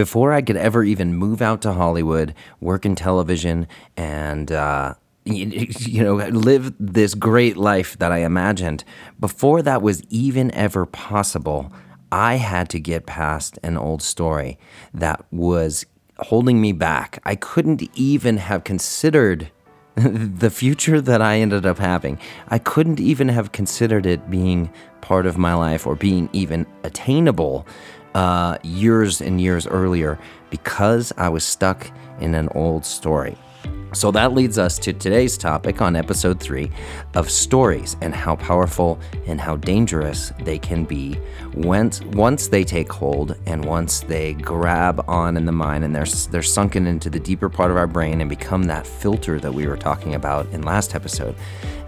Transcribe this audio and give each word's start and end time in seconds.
Before 0.00 0.32
I 0.32 0.40
could 0.40 0.56
ever 0.56 0.82
even 0.82 1.14
move 1.14 1.42
out 1.42 1.60
to 1.60 1.74
Hollywood, 1.74 2.34
work 2.58 2.86
in 2.86 2.94
television, 2.94 3.68
and 3.98 4.50
uh, 4.50 4.94
you 5.26 6.02
know, 6.02 6.14
live 6.14 6.72
this 6.80 7.14
great 7.14 7.58
life 7.58 7.98
that 7.98 8.10
I 8.10 8.20
imagined, 8.20 8.82
before 9.20 9.60
that 9.60 9.82
was 9.82 10.02
even 10.08 10.54
ever 10.54 10.86
possible, 10.86 11.70
I 12.10 12.36
had 12.36 12.70
to 12.70 12.80
get 12.80 13.04
past 13.04 13.58
an 13.62 13.76
old 13.76 14.00
story 14.00 14.58
that 14.94 15.22
was 15.30 15.84
holding 16.18 16.62
me 16.62 16.72
back. 16.72 17.20
I 17.26 17.34
couldn't 17.34 17.82
even 17.94 18.38
have 18.38 18.64
considered 18.64 19.50
the 19.96 20.48
future 20.48 21.02
that 21.02 21.20
I 21.20 21.40
ended 21.40 21.66
up 21.66 21.76
having. 21.76 22.18
I 22.48 22.58
couldn't 22.58 23.00
even 23.00 23.28
have 23.28 23.52
considered 23.52 24.06
it 24.06 24.30
being 24.30 24.72
part 25.02 25.26
of 25.26 25.36
my 25.36 25.52
life 25.52 25.86
or 25.86 25.94
being 25.94 26.30
even 26.32 26.64
attainable 26.84 27.66
uh, 28.14 28.58
years 28.62 29.20
and 29.20 29.40
years 29.40 29.66
earlier 29.66 30.18
because 30.50 31.12
I 31.16 31.28
was 31.28 31.44
stuck 31.44 31.90
in 32.20 32.34
an 32.34 32.48
old 32.54 32.84
story. 32.84 33.36
So 33.92 34.12
that 34.12 34.34
leads 34.34 34.56
us 34.56 34.78
to 34.80 34.92
today's 34.92 35.36
topic 35.36 35.82
on 35.82 35.96
episode 35.96 36.38
three 36.38 36.70
of 37.14 37.28
stories 37.28 37.96
and 38.00 38.14
how 38.14 38.36
powerful 38.36 39.00
and 39.26 39.40
how 39.40 39.56
dangerous 39.56 40.32
they 40.44 40.58
can 40.60 40.84
be 40.84 41.18
once 41.54 42.00
once 42.02 42.46
they 42.46 42.62
take 42.62 42.92
hold 42.92 43.36
and 43.46 43.64
once 43.64 44.00
they 44.00 44.34
grab 44.34 45.04
on 45.08 45.36
in 45.36 45.44
the 45.44 45.52
mind 45.52 45.82
and 45.82 45.94
they're 45.94 46.06
they're 46.30 46.40
sunken 46.40 46.86
into 46.86 47.10
the 47.10 47.18
deeper 47.18 47.48
part 47.48 47.72
of 47.72 47.76
our 47.76 47.88
brain 47.88 48.20
and 48.20 48.30
become 48.30 48.62
that 48.64 48.86
filter 48.86 49.40
that 49.40 49.52
we 49.52 49.66
were 49.66 49.76
talking 49.76 50.14
about 50.14 50.46
in 50.50 50.62
last 50.62 50.94
episode. 50.94 51.34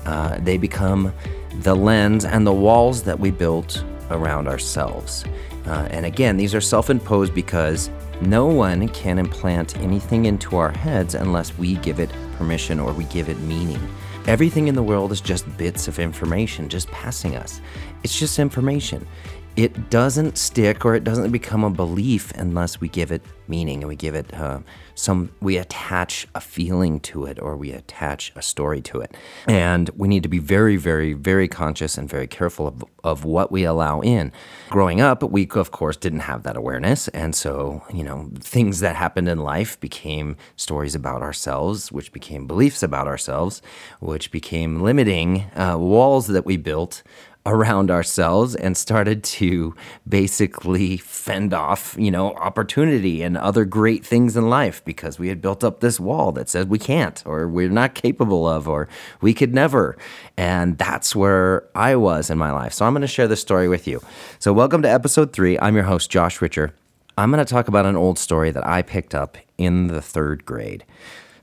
Uh, 0.04 0.38
they 0.40 0.58
become 0.58 1.12
the 1.60 1.74
lens 1.74 2.24
and 2.24 2.44
the 2.44 2.52
walls 2.52 3.04
that 3.04 3.18
we 3.18 3.30
built 3.30 3.84
around 4.10 4.48
ourselves. 4.48 5.24
Uh, 5.66 5.86
and 5.90 6.04
again, 6.06 6.36
these 6.36 6.54
are 6.54 6.60
self 6.60 6.90
imposed 6.90 7.34
because 7.34 7.90
no 8.20 8.46
one 8.46 8.88
can 8.88 9.18
implant 9.18 9.76
anything 9.78 10.26
into 10.26 10.56
our 10.56 10.70
heads 10.70 11.14
unless 11.14 11.56
we 11.58 11.74
give 11.76 12.00
it 12.00 12.10
permission 12.36 12.80
or 12.80 12.92
we 12.92 13.04
give 13.04 13.28
it 13.28 13.38
meaning. 13.40 13.80
Everything 14.26 14.68
in 14.68 14.74
the 14.74 14.82
world 14.82 15.10
is 15.10 15.20
just 15.20 15.56
bits 15.56 15.88
of 15.88 15.98
information 15.98 16.68
just 16.68 16.88
passing 16.88 17.36
us. 17.36 17.60
It's 18.02 18.18
just 18.18 18.38
information 18.38 19.06
it 19.56 19.90
doesn't 19.90 20.38
stick 20.38 20.84
or 20.84 20.94
it 20.94 21.04
doesn't 21.04 21.30
become 21.30 21.64
a 21.64 21.70
belief 21.70 22.32
unless 22.32 22.80
we 22.80 22.88
give 22.88 23.12
it 23.12 23.22
meaning 23.48 23.82
and 23.82 23.88
we 23.88 23.96
give 23.96 24.14
it 24.14 24.32
uh, 24.34 24.60
some 24.94 25.30
we 25.40 25.58
attach 25.58 26.26
a 26.34 26.40
feeling 26.40 27.00
to 27.00 27.26
it 27.26 27.38
or 27.40 27.56
we 27.56 27.70
attach 27.70 28.32
a 28.34 28.40
story 28.40 28.80
to 28.80 29.00
it. 29.00 29.14
And 29.46 29.90
we 29.96 30.08
need 30.08 30.22
to 30.22 30.28
be 30.28 30.38
very 30.38 30.76
very 30.76 31.12
very 31.12 31.48
conscious 31.48 31.98
and 31.98 32.08
very 32.08 32.26
careful 32.26 32.66
of, 32.66 32.84
of 33.04 33.24
what 33.24 33.52
we 33.52 33.64
allow 33.64 34.00
in. 34.00 34.32
Growing 34.70 35.00
up 35.00 35.22
we 35.22 35.46
of 35.54 35.70
course 35.70 35.96
didn't 35.96 36.20
have 36.20 36.44
that 36.44 36.56
awareness. 36.56 37.08
And 37.08 37.34
so 37.34 37.82
you 37.92 38.04
know 38.04 38.30
things 38.40 38.80
that 38.80 38.96
happened 38.96 39.28
in 39.28 39.38
life 39.38 39.78
became 39.80 40.36
stories 40.56 40.94
about 40.94 41.20
ourselves 41.20 41.92
which 41.92 42.12
became 42.12 42.46
beliefs 42.46 42.82
about 42.82 43.06
ourselves 43.06 43.60
which 44.00 44.30
became 44.30 44.80
limiting 44.80 45.40
uh, 45.56 45.76
walls 45.78 46.28
that 46.28 46.46
we 46.46 46.56
built 46.56 47.02
around 47.44 47.90
ourselves 47.90 48.54
and 48.54 48.76
started 48.76 49.24
to 49.24 49.74
basically 50.08 50.96
fend 50.96 51.52
off, 51.52 51.96
you 51.98 52.10
know, 52.10 52.32
opportunity 52.34 53.22
and 53.22 53.36
other 53.36 53.64
great 53.64 54.06
things 54.06 54.36
in 54.36 54.48
life 54.48 54.84
because 54.84 55.18
we 55.18 55.28
had 55.28 55.40
built 55.40 55.64
up 55.64 55.80
this 55.80 55.98
wall 55.98 56.30
that 56.30 56.48
said 56.48 56.68
we 56.68 56.78
can't 56.78 57.22
or 57.26 57.48
we're 57.48 57.68
not 57.68 57.94
capable 57.94 58.48
of 58.48 58.68
or 58.68 58.88
we 59.20 59.34
could 59.34 59.52
never. 59.52 59.96
And 60.36 60.78
that's 60.78 61.16
where 61.16 61.68
I 61.74 61.96
was 61.96 62.30
in 62.30 62.38
my 62.38 62.52
life. 62.52 62.72
So 62.72 62.86
I'm 62.86 62.92
going 62.92 63.00
to 63.00 63.08
share 63.08 63.28
this 63.28 63.40
story 63.40 63.68
with 63.68 63.88
you. 63.88 64.00
So 64.38 64.52
welcome 64.52 64.82
to 64.82 64.90
episode 64.90 65.32
3. 65.32 65.58
I'm 65.58 65.74
your 65.74 65.84
host 65.84 66.10
Josh 66.10 66.38
Ritcher. 66.38 66.70
I'm 67.18 67.30
going 67.30 67.44
to 67.44 67.50
talk 67.50 67.68
about 67.68 67.86
an 67.86 67.96
old 67.96 68.18
story 68.18 68.52
that 68.52 68.66
I 68.66 68.82
picked 68.82 69.14
up 69.14 69.36
in 69.58 69.88
the 69.88 70.00
3rd 70.00 70.44
grade. 70.44 70.84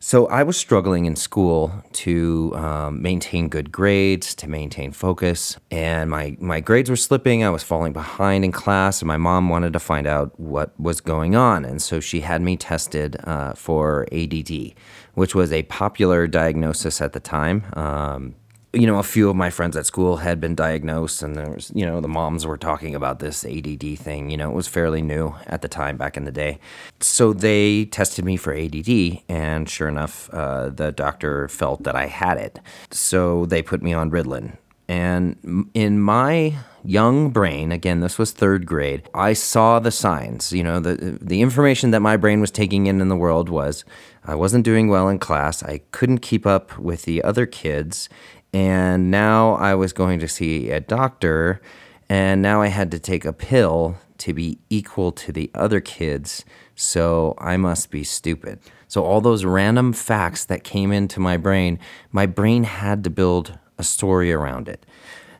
So 0.02 0.28
I 0.28 0.44
was 0.44 0.55
struggling 0.55 1.05
in 1.05 1.17
school 1.17 1.73
to 1.92 2.53
um, 2.55 3.02
maintain 3.02 3.49
good 3.49 3.70
grades, 3.70 4.33
to 4.36 4.48
maintain 4.48 4.93
focus, 4.93 5.58
and 5.71 6.10
my 6.10 6.37
my 6.39 6.61
grades 6.61 6.89
were 6.89 6.95
slipping. 6.95 7.43
I 7.43 7.49
was 7.49 7.64
falling 7.64 7.92
behind 7.92 8.45
in 8.45 8.54
class, 8.54 9.02
and 9.02 9.08
my 9.08 9.17
mom 9.17 9.49
wanted 9.49 9.73
to 9.73 9.80
find 9.80 10.08
out 10.08 10.39
what 10.39 10.71
was 10.80 11.02
going 11.02 11.36
on, 11.36 11.65
and 11.65 11.82
so 11.82 11.99
she 11.99 12.21
had 12.21 12.42
me 12.42 12.55
tested 12.55 13.17
uh, 13.26 13.54
for 13.55 14.08
ADD, 14.14 14.73
which 15.15 15.36
was 15.36 15.52
a 15.52 15.64
popular 15.64 16.27
diagnosis 16.27 17.02
at 17.02 17.11
the 17.11 17.20
time. 17.20 17.66
Um, 17.73 18.36
you 18.73 18.85
know, 18.85 18.99
a 18.99 19.03
few 19.03 19.30
of 19.30 19.35
my 19.35 19.49
friends 19.49 19.75
at 19.75 19.87
school 19.87 20.17
had 20.17 20.39
been 20.39 20.53
diagnosed, 20.53 21.23
and 21.23 21.35
there 21.35 21.49
was, 21.49 21.71
you 21.73 21.85
know, 21.85 22.02
the 22.02 22.07
moms 22.07 22.45
were 22.45 22.57
talking 22.57 22.93
about 22.93 23.19
this 23.19 23.43
ADD 23.43 23.97
thing. 23.97 24.30
You 24.30 24.37
know, 24.37 24.52
it 24.52 24.55
was 24.55 24.67
fairly 24.67 25.02
new 25.02 25.33
at 25.47 25.63
the 25.63 25.67
time 25.67 25.97
back 25.97 26.15
in 26.15 26.25
the 26.25 26.31
day. 26.31 26.59
So 26.99 27.33
they 27.33 27.85
tested 27.85 28.25
me 28.25 28.37
for 28.37 28.53
ADD, 28.53 29.21
and 29.27 29.67
sure 29.67 29.87
enough, 29.87 30.30
uh, 30.31 30.69
the 30.69 30.91
doctor 30.91 31.47
felt 31.47 31.83
that 31.83 31.95
I 31.95 32.05
had 32.05 32.37
it. 32.37 32.59
So 32.91 33.47
they 33.47 33.63
put 33.63 33.81
me 33.81 33.93
on 33.93 34.11
Ritalin. 34.11 34.57
And 34.87 35.69
in 35.73 35.99
my 35.99 36.55
young 36.83 37.30
brain, 37.30 37.71
again, 37.71 37.99
this 37.99 38.17
was 38.17 38.31
third 38.31 38.65
grade, 38.65 39.07
I 39.13 39.33
saw 39.33 39.80
the 39.80 39.91
signs. 39.91 40.51
You 40.51 40.63
know, 40.63 40.80
the, 40.80 41.17
the 41.21 41.41
information 41.41 41.91
that 41.91 41.99
my 41.99 42.17
brain 42.17 42.41
was 42.41 42.51
taking 42.51 42.87
in 42.87 43.01
in 43.01 43.09
the 43.09 43.15
world 43.15 43.49
was 43.49 43.83
I 44.25 44.36
wasn't 44.36 44.65
doing 44.65 44.89
well 44.89 45.07
in 45.07 45.19
class, 45.19 45.63
I 45.63 45.81
couldn't 45.91 46.19
keep 46.19 46.45
up 46.45 46.77
with 46.77 47.03
the 47.03 47.23
other 47.23 47.45
kids, 47.45 48.09
and 48.54 49.11
now 49.11 49.54
I 49.54 49.76
was 49.76 49.93
going 49.93 50.20
to 50.20 50.27
see 50.27 50.71
a 50.71 50.80
doctor, 50.80 51.61
and 52.10 52.42
now 52.42 52.61
I 52.61 52.67
had 52.67 52.92
to 52.92 52.99
take 52.99 53.26
a 53.26 53.33
pill 53.33 53.98
to 54.20 54.33
be 54.33 54.60
equal 54.70 55.11
to 55.14 55.32
the 55.32 55.49
other 55.54 55.80
kids, 55.80 56.43
so 56.76 57.36
I 57.37 57.58
must 57.58 57.92
be 57.92 58.04
stupid. 58.04 58.60
So, 58.87 59.04
all 59.04 59.21
those 59.21 59.45
random 59.45 59.93
facts 59.93 60.45
that 60.45 60.64
came 60.64 60.92
into 60.92 61.20
my 61.20 61.37
brain, 61.37 61.80
my 62.11 62.26
brain 62.26 62.64
had 62.64 63.04
to 63.04 63.10
build 63.10 63.58
a 63.77 63.83
story 63.83 64.32
around 64.32 64.67
it. 64.67 64.86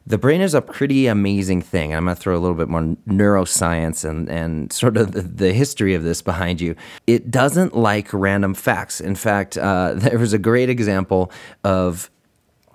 The 0.06 0.18
brain 0.18 0.42
is 0.42 0.54
a 0.54 0.62
pretty 0.62 1.08
amazing 1.08 1.62
thing. 1.62 1.94
I'm 1.94 2.06
going 2.06 2.16
to 2.16 2.22
throw 2.22 2.36
a 2.36 2.40
little 2.40 2.58
bit 2.58 2.68
more 2.68 2.82
neuroscience 3.08 4.08
and, 4.08 4.28
and 4.30 4.74
sort 4.74 4.98
of 4.98 5.12
the, 5.12 5.22
the 5.22 5.54
history 5.54 5.94
of 5.94 6.04
this 6.04 6.22
behind 6.22 6.62
you. 6.62 6.76
It 7.06 7.30
doesn't 7.30 7.76
like 7.76 8.12
random 8.12 8.56
facts. 8.56 9.02
In 9.02 9.14
fact, 9.14 9.58
uh, 9.58 9.94
there 9.96 10.18
was 10.18 10.34
a 10.34 10.40
great 10.40 10.70
example 10.70 11.32
of 11.64 12.10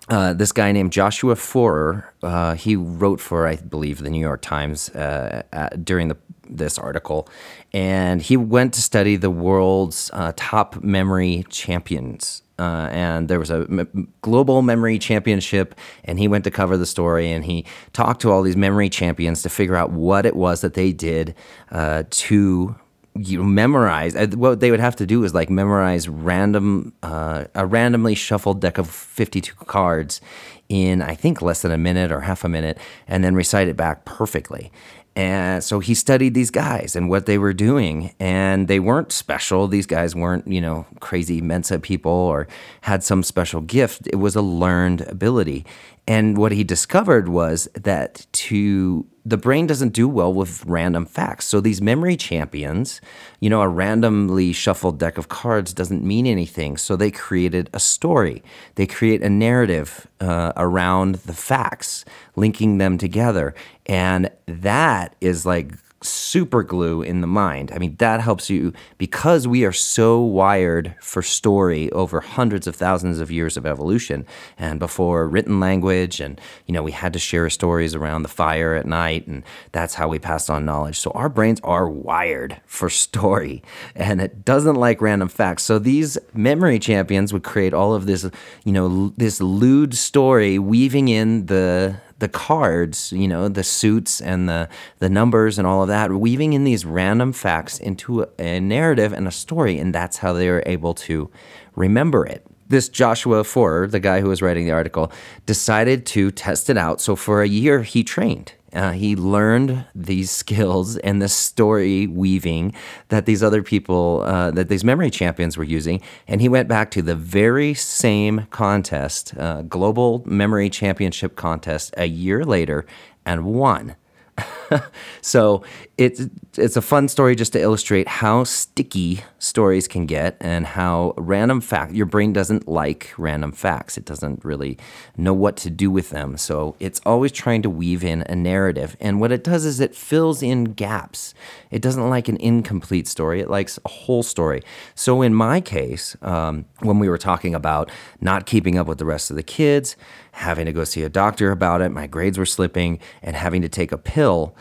uh, 0.08 0.34
this 0.34 0.52
guy 0.52 0.72
named 0.72 0.92
Joshua 0.92 1.36
Foer, 1.36 2.12
uh, 2.22 2.54
he 2.54 2.76
wrote 2.76 3.20
for, 3.20 3.46
I 3.46 3.56
believe, 3.56 4.02
the 4.02 4.10
New 4.10 4.20
York 4.20 4.42
Times 4.42 4.90
uh, 4.90 5.42
during 5.82 6.08
the, 6.08 6.16
this 6.48 6.78
article, 6.78 7.28
and 7.72 8.20
he 8.20 8.36
went 8.36 8.74
to 8.74 8.82
study 8.82 9.16
the 9.16 9.30
world's 9.30 10.10
uh, 10.12 10.32
top 10.36 10.82
memory 10.82 11.44
champions. 11.48 12.42
Uh, 12.56 12.88
and 12.92 13.28
there 13.28 13.40
was 13.40 13.50
a 13.50 13.66
m- 13.68 14.12
global 14.22 14.62
memory 14.62 14.98
championship, 14.98 15.74
and 16.04 16.20
he 16.20 16.28
went 16.28 16.44
to 16.44 16.52
cover 16.52 16.76
the 16.76 16.86
story. 16.86 17.32
And 17.32 17.44
he 17.44 17.66
talked 17.92 18.20
to 18.20 18.30
all 18.30 18.42
these 18.42 18.56
memory 18.56 18.88
champions 18.88 19.42
to 19.42 19.48
figure 19.48 19.74
out 19.74 19.90
what 19.90 20.24
it 20.24 20.36
was 20.36 20.60
that 20.60 20.74
they 20.74 20.92
did 20.92 21.34
to 21.72 22.76
you 23.16 23.44
memorize 23.44 24.16
uh, 24.16 24.26
what 24.34 24.60
they 24.60 24.70
would 24.70 24.80
have 24.80 24.96
to 24.96 25.06
do 25.06 25.22
is 25.24 25.34
like 25.34 25.48
memorize 25.48 26.08
random 26.08 26.92
uh, 27.02 27.44
a 27.54 27.64
randomly 27.64 28.14
shuffled 28.14 28.60
deck 28.60 28.78
of 28.78 28.90
52 28.90 29.54
cards 29.66 30.20
in 30.68 31.00
i 31.00 31.14
think 31.14 31.40
less 31.40 31.62
than 31.62 31.70
a 31.70 31.78
minute 31.78 32.10
or 32.10 32.22
half 32.22 32.44
a 32.44 32.48
minute 32.48 32.78
and 33.06 33.22
then 33.22 33.34
recite 33.34 33.68
it 33.68 33.76
back 33.76 34.04
perfectly 34.04 34.72
and 35.16 35.62
so 35.62 35.78
he 35.78 35.94
studied 35.94 36.34
these 36.34 36.50
guys 36.50 36.96
and 36.96 37.08
what 37.08 37.26
they 37.26 37.38
were 37.38 37.52
doing. 37.52 38.12
And 38.18 38.66
they 38.66 38.80
weren't 38.80 39.12
special. 39.12 39.68
These 39.68 39.86
guys 39.86 40.14
weren't, 40.14 40.46
you 40.48 40.60
know, 40.60 40.86
crazy 41.00 41.40
Mensa 41.40 41.78
people 41.78 42.10
or 42.10 42.48
had 42.82 43.04
some 43.04 43.22
special 43.22 43.60
gift. 43.60 44.08
It 44.08 44.16
was 44.16 44.34
a 44.34 44.42
learned 44.42 45.02
ability. 45.02 45.64
And 46.06 46.36
what 46.36 46.52
he 46.52 46.64
discovered 46.64 47.28
was 47.28 47.68
that 47.74 48.26
to 48.32 49.06
the 49.24 49.36
brain 49.38 49.66
doesn't 49.66 49.94
do 49.94 50.06
well 50.06 50.32
with 50.32 50.64
random 50.66 51.06
facts. 51.06 51.46
So 51.46 51.60
these 51.60 51.80
memory 51.80 52.16
champions, 52.16 53.00
you 53.40 53.48
know, 53.48 53.62
a 53.62 53.68
randomly 53.68 54.52
shuffled 54.52 54.98
deck 54.98 55.16
of 55.16 55.28
cards 55.28 55.72
doesn't 55.72 56.04
mean 56.04 56.26
anything. 56.26 56.76
So 56.76 56.94
they 56.94 57.10
created 57.10 57.70
a 57.72 57.80
story. 57.80 58.42
They 58.74 58.86
create 58.86 59.22
a 59.22 59.30
narrative 59.30 60.06
uh, 60.20 60.52
around 60.56 61.16
the 61.16 61.32
facts, 61.32 62.04
linking 62.36 62.78
them 62.78 62.98
together, 62.98 63.54
and 63.86 64.30
that 64.46 65.16
is 65.20 65.46
like 65.46 65.72
super 66.04 66.62
glue 66.62 67.02
in 67.02 67.20
the 67.20 67.26
mind. 67.26 67.72
I 67.74 67.78
mean, 67.78 67.96
that 67.96 68.20
helps 68.20 68.50
you 68.50 68.72
because 68.98 69.48
we 69.48 69.64
are 69.64 69.72
so 69.72 70.20
wired 70.20 70.94
for 71.00 71.22
story 71.22 71.90
over 71.92 72.20
hundreds 72.20 72.66
of 72.66 72.76
thousands 72.76 73.20
of 73.20 73.30
years 73.30 73.56
of 73.56 73.66
evolution. 73.66 74.26
And 74.58 74.78
before 74.78 75.28
written 75.28 75.60
language, 75.60 76.20
and, 76.20 76.40
you 76.66 76.72
know, 76.74 76.82
we 76.82 76.92
had 76.92 77.12
to 77.14 77.18
share 77.18 77.48
stories 77.50 77.94
around 77.94 78.22
the 78.22 78.28
fire 78.28 78.74
at 78.74 78.86
night, 78.86 79.26
and 79.26 79.42
that's 79.72 79.94
how 79.94 80.08
we 80.08 80.18
passed 80.18 80.50
on 80.50 80.64
knowledge. 80.64 80.98
So 80.98 81.10
our 81.12 81.28
brains 81.28 81.60
are 81.64 81.88
wired 81.88 82.60
for 82.66 82.90
story, 82.90 83.62
and 83.94 84.20
it 84.20 84.44
doesn't 84.44 84.76
like 84.76 85.00
random 85.00 85.28
facts. 85.28 85.62
So 85.62 85.78
these 85.78 86.18
memory 86.34 86.78
champions 86.78 87.32
would 87.32 87.44
create 87.44 87.74
all 87.74 87.94
of 87.94 88.06
this, 88.06 88.28
you 88.64 88.72
know, 88.72 89.12
this 89.16 89.40
lewd 89.40 89.94
story 89.94 90.58
weaving 90.58 91.08
in 91.08 91.46
the 91.46 91.96
the 92.24 92.28
cards, 92.28 93.12
you 93.12 93.28
know, 93.28 93.48
the 93.50 93.62
suits 93.62 94.18
and 94.22 94.48
the 94.48 94.66
the 94.98 95.10
numbers 95.10 95.58
and 95.58 95.66
all 95.66 95.82
of 95.82 95.88
that, 95.88 96.10
weaving 96.10 96.54
in 96.54 96.64
these 96.64 96.86
random 96.86 97.34
facts 97.34 97.78
into 97.78 98.22
a, 98.22 98.28
a 98.38 98.60
narrative 98.60 99.12
and 99.12 99.28
a 99.28 99.30
story, 99.30 99.78
and 99.78 99.94
that's 99.94 100.16
how 100.16 100.32
they 100.32 100.48
were 100.48 100.62
able 100.64 100.94
to 100.94 101.30
remember 101.76 102.24
it 102.24 102.46
this 102.66 102.88
Joshua 102.88 103.44
Foer, 103.44 103.86
the 103.86 104.00
guy 104.00 104.22
who 104.22 104.28
was 104.28 104.40
writing 104.40 104.64
the 104.64 104.72
article, 104.72 105.12
decided 105.44 106.06
to 106.06 106.30
test 106.30 106.70
it 106.70 106.78
out. 106.78 106.98
So 106.98 107.14
for 107.14 107.42
a 107.42 107.46
year, 107.46 107.82
he 107.82 108.02
trained. 108.02 108.54
Uh, 108.74 108.92
he 108.92 109.16
learned 109.16 109.84
these 109.94 110.30
skills 110.44 110.96
and 110.98 111.22
the 111.22 111.28
story 111.28 112.06
weaving 112.06 112.74
that 113.08 113.26
these 113.26 113.42
other 113.42 113.62
people, 113.62 114.22
uh, 114.26 114.50
that 114.50 114.68
these 114.68 114.84
memory 114.84 115.10
champions 115.10 115.56
were 115.56 115.64
using. 115.64 116.00
And 116.28 116.40
he 116.40 116.48
went 116.48 116.68
back 116.68 116.90
to 116.92 117.02
the 117.02 117.14
very 117.14 117.74
same 117.74 118.46
contest, 118.50 119.36
uh, 119.38 119.62
Global 119.62 120.22
Memory 120.26 120.70
Championship 120.70 121.36
contest, 121.36 121.94
a 121.96 122.06
year 122.06 122.44
later 122.44 122.86
and 123.24 123.44
won. 123.44 123.96
so 125.20 125.62
it's 125.96 126.22
it's 126.56 126.76
a 126.76 126.82
fun 126.82 127.08
story 127.08 127.34
just 127.34 127.52
to 127.52 127.60
illustrate 127.60 128.06
how 128.06 128.44
sticky 128.44 129.20
stories 129.38 129.86
can 129.86 130.06
get 130.06 130.36
and 130.40 130.66
how 130.66 131.14
random 131.16 131.60
fact 131.60 131.92
your 131.92 132.06
brain 132.06 132.32
doesn't 132.32 132.66
like 132.66 133.12
random 133.18 133.52
facts. 133.52 133.96
It 133.96 134.04
doesn't 134.04 134.44
really 134.44 134.78
know 135.16 135.34
what 135.34 135.56
to 135.58 135.70
do 135.70 135.90
with 135.90 136.10
them. 136.10 136.36
So 136.36 136.76
it's 136.80 137.00
always 137.04 137.32
trying 137.32 137.62
to 137.62 137.70
weave 137.70 138.04
in 138.04 138.22
a 138.28 138.34
narrative. 138.34 138.96
And 139.00 139.20
what 139.20 139.32
it 139.32 139.44
does 139.44 139.64
is 139.64 139.80
it 139.80 139.94
fills 139.94 140.42
in 140.42 140.64
gaps. 140.64 141.34
It 141.70 141.82
doesn't 141.82 142.08
like 142.08 142.28
an 142.28 142.36
incomplete 142.38 143.08
story. 143.08 143.40
It 143.40 143.50
likes 143.50 143.78
a 143.84 143.88
whole 143.88 144.22
story. 144.22 144.62
So 144.94 145.22
in 145.22 145.34
my 145.34 145.60
case, 145.60 146.16
um, 146.22 146.64
when 146.80 146.98
we 146.98 147.08
were 147.08 147.18
talking 147.18 147.54
about 147.54 147.90
not 148.20 148.46
keeping 148.46 148.78
up 148.78 148.86
with 148.86 148.98
the 148.98 149.04
rest 149.04 149.30
of 149.30 149.36
the 149.36 149.42
kids, 149.42 149.96
having 150.32 150.66
to 150.66 150.72
go 150.72 150.84
see 150.84 151.02
a 151.02 151.08
doctor 151.08 151.50
about 151.50 151.80
it, 151.80 151.90
my 151.90 152.06
grades 152.06 152.38
were 152.38 152.46
slipping, 152.46 152.98
and 153.22 153.36
having 153.36 153.62
to 153.62 153.68
take 153.68 153.92
a 153.92 153.98
pill 153.98 154.53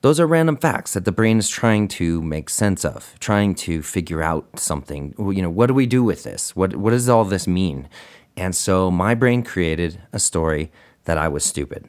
those 0.00 0.20
are 0.20 0.26
random 0.26 0.56
facts 0.56 0.94
that 0.94 1.04
the 1.04 1.12
brain 1.12 1.38
is 1.38 1.48
trying 1.48 1.88
to 1.88 2.22
make 2.22 2.48
sense 2.50 2.84
of, 2.84 3.14
trying 3.18 3.54
to 3.56 3.82
figure 3.82 4.22
out 4.22 4.58
something. 4.58 5.14
You 5.18 5.42
know, 5.42 5.50
what 5.50 5.66
do 5.66 5.74
we 5.74 5.86
do 5.86 6.04
with 6.04 6.22
this? 6.22 6.54
What 6.54 6.76
what 6.76 6.90
does 6.90 7.08
all 7.08 7.24
this 7.24 7.46
mean? 7.46 7.88
And 8.36 8.54
so 8.54 8.90
my 8.90 9.14
brain 9.14 9.42
created 9.42 10.00
a 10.12 10.18
story 10.18 10.70
that 11.04 11.18
I 11.18 11.26
was 11.26 11.44
stupid. 11.44 11.88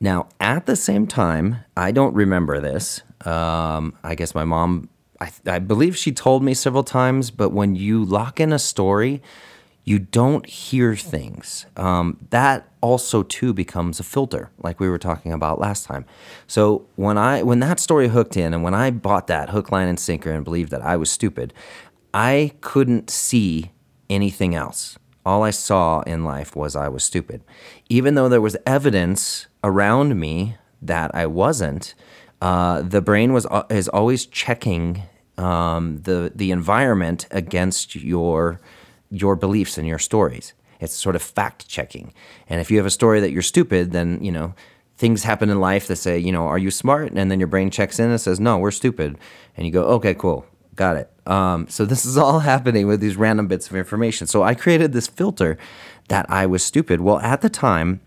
Now, 0.00 0.28
at 0.40 0.66
the 0.66 0.74
same 0.74 1.06
time, 1.06 1.58
I 1.76 1.92
don't 1.92 2.14
remember 2.14 2.60
this. 2.60 3.02
Um, 3.24 3.96
I 4.02 4.16
guess 4.16 4.34
my 4.34 4.44
mom, 4.44 4.88
I, 5.20 5.30
I 5.46 5.60
believe 5.60 5.96
she 5.96 6.10
told 6.10 6.42
me 6.42 6.52
several 6.52 6.82
times, 6.82 7.30
but 7.30 7.50
when 7.50 7.76
you 7.76 8.04
lock 8.04 8.40
in 8.40 8.52
a 8.52 8.58
story, 8.58 9.22
you 9.84 9.98
don't 9.98 10.46
hear 10.46 10.96
things. 10.96 11.66
Um, 11.76 12.16
that 12.30 12.68
also 12.80 13.22
too 13.22 13.52
becomes 13.52 14.00
a 14.00 14.02
filter, 14.02 14.50
like 14.62 14.80
we 14.80 14.88
were 14.88 14.98
talking 14.98 15.32
about 15.32 15.60
last 15.60 15.84
time. 15.84 16.06
So 16.46 16.86
when 16.96 17.18
I 17.18 17.42
when 17.42 17.60
that 17.60 17.78
story 17.78 18.08
hooked 18.08 18.36
in, 18.36 18.54
and 18.54 18.62
when 18.62 18.74
I 18.74 18.90
bought 18.90 19.26
that 19.26 19.50
hook, 19.50 19.70
line, 19.70 19.88
and 19.88 20.00
sinker, 20.00 20.30
and 20.30 20.44
believed 20.44 20.70
that 20.70 20.82
I 20.82 20.96
was 20.96 21.10
stupid, 21.10 21.52
I 22.14 22.52
couldn't 22.62 23.10
see 23.10 23.72
anything 24.08 24.54
else. 24.54 24.98
All 25.26 25.42
I 25.42 25.50
saw 25.50 26.00
in 26.02 26.24
life 26.24 26.56
was 26.56 26.74
I 26.74 26.88
was 26.88 27.04
stupid, 27.04 27.42
even 27.88 28.14
though 28.14 28.28
there 28.28 28.40
was 28.40 28.56
evidence 28.66 29.46
around 29.62 30.18
me 30.18 30.56
that 30.80 31.14
I 31.14 31.26
wasn't. 31.26 31.94
Uh, 32.40 32.82
the 32.82 33.00
brain 33.00 33.32
was 33.32 33.46
uh, 33.46 33.64
is 33.68 33.88
always 33.88 34.24
checking 34.24 35.02
um, 35.36 36.00
the 36.02 36.32
the 36.34 36.50
environment 36.50 37.26
against 37.30 37.94
your 37.94 38.60
your 39.10 39.36
beliefs 39.36 39.78
and 39.78 39.86
your 39.86 39.98
stories. 39.98 40.54
It's 40.80 40.94
sort 40.94 41.16
of 41.16 41.22
fact 41.22 41.68
checking. 41.68 42.12
And 42.48 42.60
if 42.60 42.70
you 42.70 42.76
have 42.78 42.86
a 42.86 42.90
story 42.90 43.20
that 43.20 43.30
you're 43.30 43.42
stupid, 43.42 43.92
then, 43.92 44.22
you 44.22 44.32
know, 44.32 44.54
things 44.96 45.24
happen 45.24 45.50
in 45.50 45.60
life 45.60 45.86
that 45.88 45.96
say, 45.96 46.18
you 46.18 46.32
know, 46.32 46.46
are 46.46 46.58
you 46.58 46.70
smart? 46.70 47.12
And 47.12 47.30
then 47.30 47.40
your 47.40 47.46
brain 47.46 47.70
checks 47.70 47.98
in 47.98 48.10
and 48.10 48.20
says, 48.20 48.38
no, 48.40 48.58
we're 48.58 48.70
stupid. 48.70 49.16
And 49.56 49.66
you 49.66 49.72
go, 49.72 49.84
okay, 49.84 50.14
cool, 50.14 50.46
got 50.76 50.96
it. 50.96 51.10
Um, 51.26 51.68
so 51.68 51.84
this 51.84 52.04
is 52.04 52.16
all 52.16 52.40
happening 52.52 52.86
with 52.86 53.00
these 53.00 53.16
random 53.16 53.46
bits 53.46 53.68
of 53.70 53.76
information. 53.76 54.26
So 54.26 54.42
I 54.42 54.54
created 54.54 54.92
this 54.92 55.06
filter 55.06 55.58
that 56.08 56.26
I 56.28 56.46
was 56.46 56.64
stupid. 56.64 57.00
Well, 57.00 57.18
at 57.20 57.40
the 57.40 57.48
time, 57.48 58.00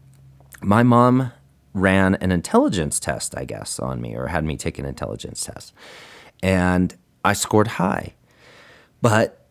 my 0.61 0.83
mom 0.83 1.31
ran 1.73 2.15
an 2.15 2.31
intelligence 2.31 3.00
test, 3.00 3.38
I 3.38 3.45
guess, 3.45 3.79
on 3.79 4.01
me 4.01 4.15
or 4.15 4.27
had 4.27 4.43
me 4.43 4.57
take 4.57 4.79
an 4.79 4.85
intelligence 4.85 5.43
test. 5.45 5.73
And 6.41 6.95
I 7.23 7.33
scored 7.33 7.67
high. 7.67 8.13
But 9.01 9.46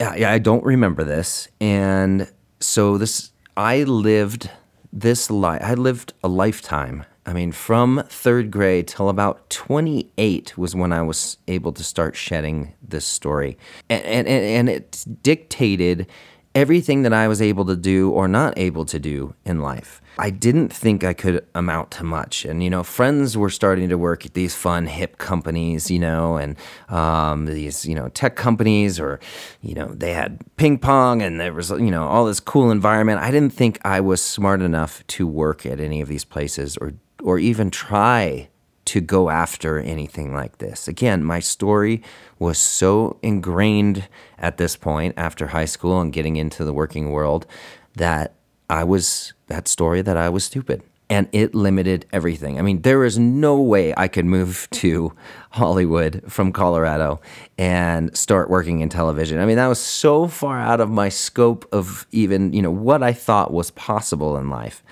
I, 0.00 0.34
I 0.34 0.38
don't 0.38 0.64
remember 0.64 1.04
this, 1.04 1.48
and 1.60 2.30
so 2.60 2.98
this 2.98 3.30
I 3.56 3.84
lived 3.84 4.50
this 4.92 5.30
life. 5.30 5.60
I 5.62 5.74
lived 5.74 6.12
a 6.22 6.28
lifetime. 6.28 7.04
I 7.26 7.32
mean, 7.32 7.52
from 7.52 8.02
third 8.08 8.50
grade 8.50 8.88
till 8.88 9.08
about 9.08 9.50
28 9.50 10.56
was 10.56 10.74
when 10.74 10.92
I 10.92 11.02
was 11.02 11.36
able 11.48 11.72
to 11.72 11.84
start 11.84 12.16
shedding 12.16 12.74
this 12.82 13.04
story, 13.04 13.58
and 13.88 14.04
and 14.04 14.28
and 14.28 14.68
it 14.68 15.04
dictated 15.22 16.06
everything 16.54 17.02
that 17.02 17.12
I 17.12 17.28
was 17.28 17.40
able 17.40 17.64
to 17.66 17.76
do 17.76 18.10
or 18.10 18.26
not 18.28 18.54
able 18.58 18.84
to 18.86 18.98
do 18.98 19.34
in 19.44 19.60
life. 19.60 20.02
I 20.18 20.30
didn't 20.30 20.70
think 20.70 21.02
I 21.02 21.14
could 21.14 21.46
amount 21.54 21.92
to 21.92 22.04
much. 22.04 22.44
And, 22.44 22.62
you 22.62 22.68
know, 22.68 22.82
friends 22.82 23.38
were 23.38 23.48
starting 23.48 23.88
to 23.88 23.96
work 23.96 24.26
at 24.26 24.34
these 24.34 24.54
fun, 24.54 24.86
hip 24.86 25.16
companies, 25.16 25.90
you 25.90 25.98
know, 25.98 26.36
and 26.36 26.56
um, 26.90 27.46
these, 27.46 27.86
you 27.86 27.94
know, 27.94 28.08
tech 28.10 28.36
companies, 28.36 29.00
or, 29.00 29.18
you 29.62 29.74
know, 29.74 29.86
they 29.94 30.12
had 30.12 30.38
ping 30.56 30.76
pong 30.76 31.22
and 31.22 31.40
there 31.40 31.54
was, 31.54 31.70
you 31.70 31.90
know, 31.90 32.06
all 32.06 32.26
this 32.26 32.40
cool 32.40 32.70
environment. 32.70 33.20
I 33.20 33.30
didn't 33.30 33.54
think 33.54 33.78
I 33.82 34.00
was 34.00 34.20
smart 34.20 34.60
enough 34.60 35.06
to 35.06 35.26
work 35.26 35.64
at 35.64 35.80
any 35.80 36.02
of 36.02 36.08
these 36.08 36.24
places 36.24 36.76
or, 36.76 36.92
or 37.22 37.38
even 37.38 37.70
try 37.70 38.49
to 38.90 39.00
go 39.00 39.30
after 39.30 39.78
anything 39.78 40.34
like 40.34 40.58
this. 40.58 40.88
Again, 40.88 41.22
my 41.22 41.38
story 41.38 42.02
was 42.40 42.58
so 42.58 43.20
ingrained 43.22 44.08
at 44.36 44.56
this 44.56 44.74
point 44.74 45.14
after 45.16 45.46
high 45.46 45.66
school 45.66 46.00
and 46.00 46.12
getting 46.12 46.34
into 46.34 46.64
the 46.64 46.72
working 46.72 47.12
world 47.12 47.46
that 47.94 48.34
I 48.68 48.82
was 48.82 49.32
that 49.46 49.68
story 49.68 50.02
that 50.02 50.16
I 50.16 50.28
was 50.28 50.42
stupid. 50.42 50.82
And 51.08 51.28
it 51.30 51.54
limited 51.54 52.04
everything. 52.12 52.58
I 52.58 52.62
mean, 52.62 52.82
there 52.82 53.04
is 53.04 53.16
no 53.16 53.60
way 53.60 53.94
I 53.96 54.08
could 54.08 54.24
move 54.24 54.66
to 54.72 55.12
Hollywood 55.50 56.24
from 56.26 56.50
Colorado 56.50 57.20
and 57.58 58.16
start 58.16 58.50
working 58.50 58.80
in 58.80 58.88
television. 58.88 59.38
I 59.38 59.46
mean, 59.46 59.56
that 59.56 59.68
was 59.68 59.78
so 59.78 60.26
far 60.26 60.58
out 60.58 60.80
of 60.80 60.90
my 60.90 61.10
scope 61.10 61.64
of 61.70 62.08
even, 62.10 62.52
you 62.52 62.62
know, 62.62 62.72
what 62.72 63.04
I 63.04 63.12
thought 63.12 63.52
was 63.52 63.70
possible 63.70 64.36
in 64.36 64.50
life. 64.50 64.82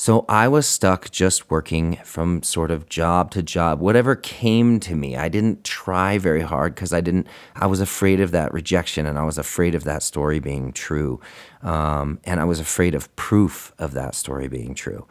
So 0.00 0.24
I 0.30 0.48
was 0.48 0.66
stuck 0.66 1.10
just 1.10 1.50
working 1.50 1.96
from 2.04 2.42
sort 2.42 2.70
of 2.70 2.88
job 2.88 3.30
to 3.32 3.42
job, 3.42 3.80
whatever 3.80 4.16
came 4.16 4.80
to 4.80 4.96
me. 4.96 5.14
I 5.14 5.28
didn't 5.28 5.62
try 5.62 6.16
very 6.16 6.40
hard 6.40 6.74
because 6.74 6.94
I 6.94 7.02
didn't, 7.02 7.26
I 7.54 7.66
was 7.66 7.80
afraid 7.80 8.18
of 8.18 8.30
that 8.30 8.50
rejection 8.54 9.04
and 9.04 9.18
I 9.18 9.24
was 9.24 9.36
afraid 9.36 9.74
of 9.74 9.84
that 9.84 10.02
story 10.02 10.40
being 10.40 10.72
true. 10.72 11.20
Um, 11.60 12.18
and 12.24 12.40
I 12.40 12.44
was 12.44 12.60
afraid 12.60 12.94
of 12.94 13.14
proof 13.16 13.74
of 13.78 13.92
that 13.92 14.14
story 14.14 14.48
being 14.48 14.74
true. 14.74 15.06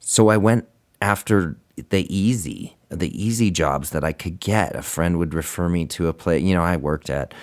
So 0.00 0.30
I 0.30 0.36
went 0.36 0.66
after 1.00 1.56
the 1.90 2.12
easy, 2.12 2.76
the 2.88 3.16
easy 3.16 3.52
jobs 3.52 3.90
that 3.90 4.02
I 4.02 4.10
could 4.12 4.40
get. 4.40 4.74
A 4.74 4.82
friend 4.82 5.16
would 5.18 5.32
refer 5.32 5.68
me 5.68 5.86
to 5.86 6.08
a 6.08 6.12
place, 6.12 6.42
you 6.42 6.56
know, 6.56 6.64
I 6.64 6.76
worked 6.76 7.08
at 7.08 7.34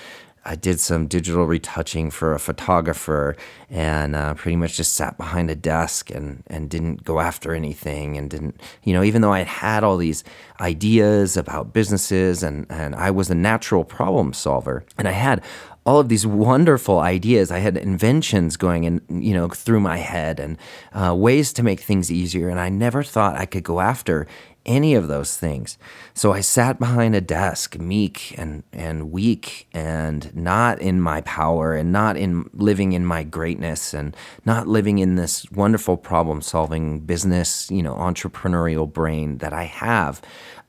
I 0.43 0.55
did 0.55 0.79
some 0.79 1.05
digital 1.05 1.45
retouching 1.45 2.10
for 2.10 2.33
a 2.33 2.39
photographer 2.39 3.36
and 3.69 4.15
uh, 4.15 4.33
pretty 4.33 4.55
much 4.55 4.75
just 4.75 4.93
sat 4.93 5.15
behind 5.17 5.51
a 5.51 5.55
desk 5.55 6.10
and, 6.10 6.43
and 6.48 6.69
didn't 6.69 7.03
go 7.03 7.19
after 7.19 7.53
anything 7.53 8.17
and 8.17 8.29
didn't, 8.29 8.60
you 8.83 8.93
know, 8.93 9.03
even 9.03 9.21
though 9.21 9.33
I 9.33 9.43
had 9.43 9.83
all 9.83 9.98
these 9.98 10.24
ideas 10.60 11.38
about 11.38 11.74
businesses 11.74 12.41
and, 12.41 12.65
and 12.69 12.95
I 12.95 13.12
was 13.12 13.29
a 13.29 13.36
natural 13.36 13.83
problem 13.83 14.33
solver 14.33 14.83
and 14.98 15.07
I 15.07 15.12
had 15.12 15.43
all 15.86 16.00
of 16.00 16.10
these 16.10 16.27
wonderful 16.27 17.00
ideas. 17.00 17.50
I 17.50 17.60
had 17.60 17.75
inventions 17.75 18.55
going 18.55 18.83
in, 18.83 19.01
you 19.10 19.33
know, 19.33 19.48
through 19.48 19.79
my 19.79 19.98
head 19.98 20.39
and 20.39 20.57
uh, 20.93 21.15
ways 21.15 21.53
to 21.53 21.63
make 21.63 21.79
things 21.79 22.12
easier. 22.12 22.50
And 22.50 22.60
I 22.60 22.69
never 22.69 23.01
thought 23.01 23.36
I 23.36 23.45
could 23.45 23.63
go 23.63 23.79
after 23.79 24.27
any 24.65 24.93
of 24.93 25.07
those 25.07 25.37
things. 25.37 25.77
So 26.13 26.33
I 26.33 26.41
sat 26.41 26.79
behind 26.79 27.15
a 27.15 27.21
desk, 27.21 27.79
meek 27.79 28.35
and, 28.37 28.63
and 28.71 29.11
weak, 29.11 29.67
and 29.73 30.33
not 30.35 30.79
in 30.79 31.01
my 31.01 31.21
power, 31.21 31.73
and 31.73 31.91
not 31.91 32.17
in 32.17 32.49
living 32.53 32.93
in 32.93 33.05
my 33.05 33.23
greatness, 33.23 33.93
and 33.93 34.15
not 34.45 34.67
living 34.67 34.99
in 34.99 35.15
this 35.15 35.49
wonderful 35.51 35.97
problem 35.97 36.41
solving 36.41 36.99
business, 36.99 37.69
you 37.71 37.81
know, 37.81 37.95
entrepreneurial 37.95 38.91
brain 38.91 39.39
that 39.39 39.53
I 39.53 39.63
have. 39.63 40.21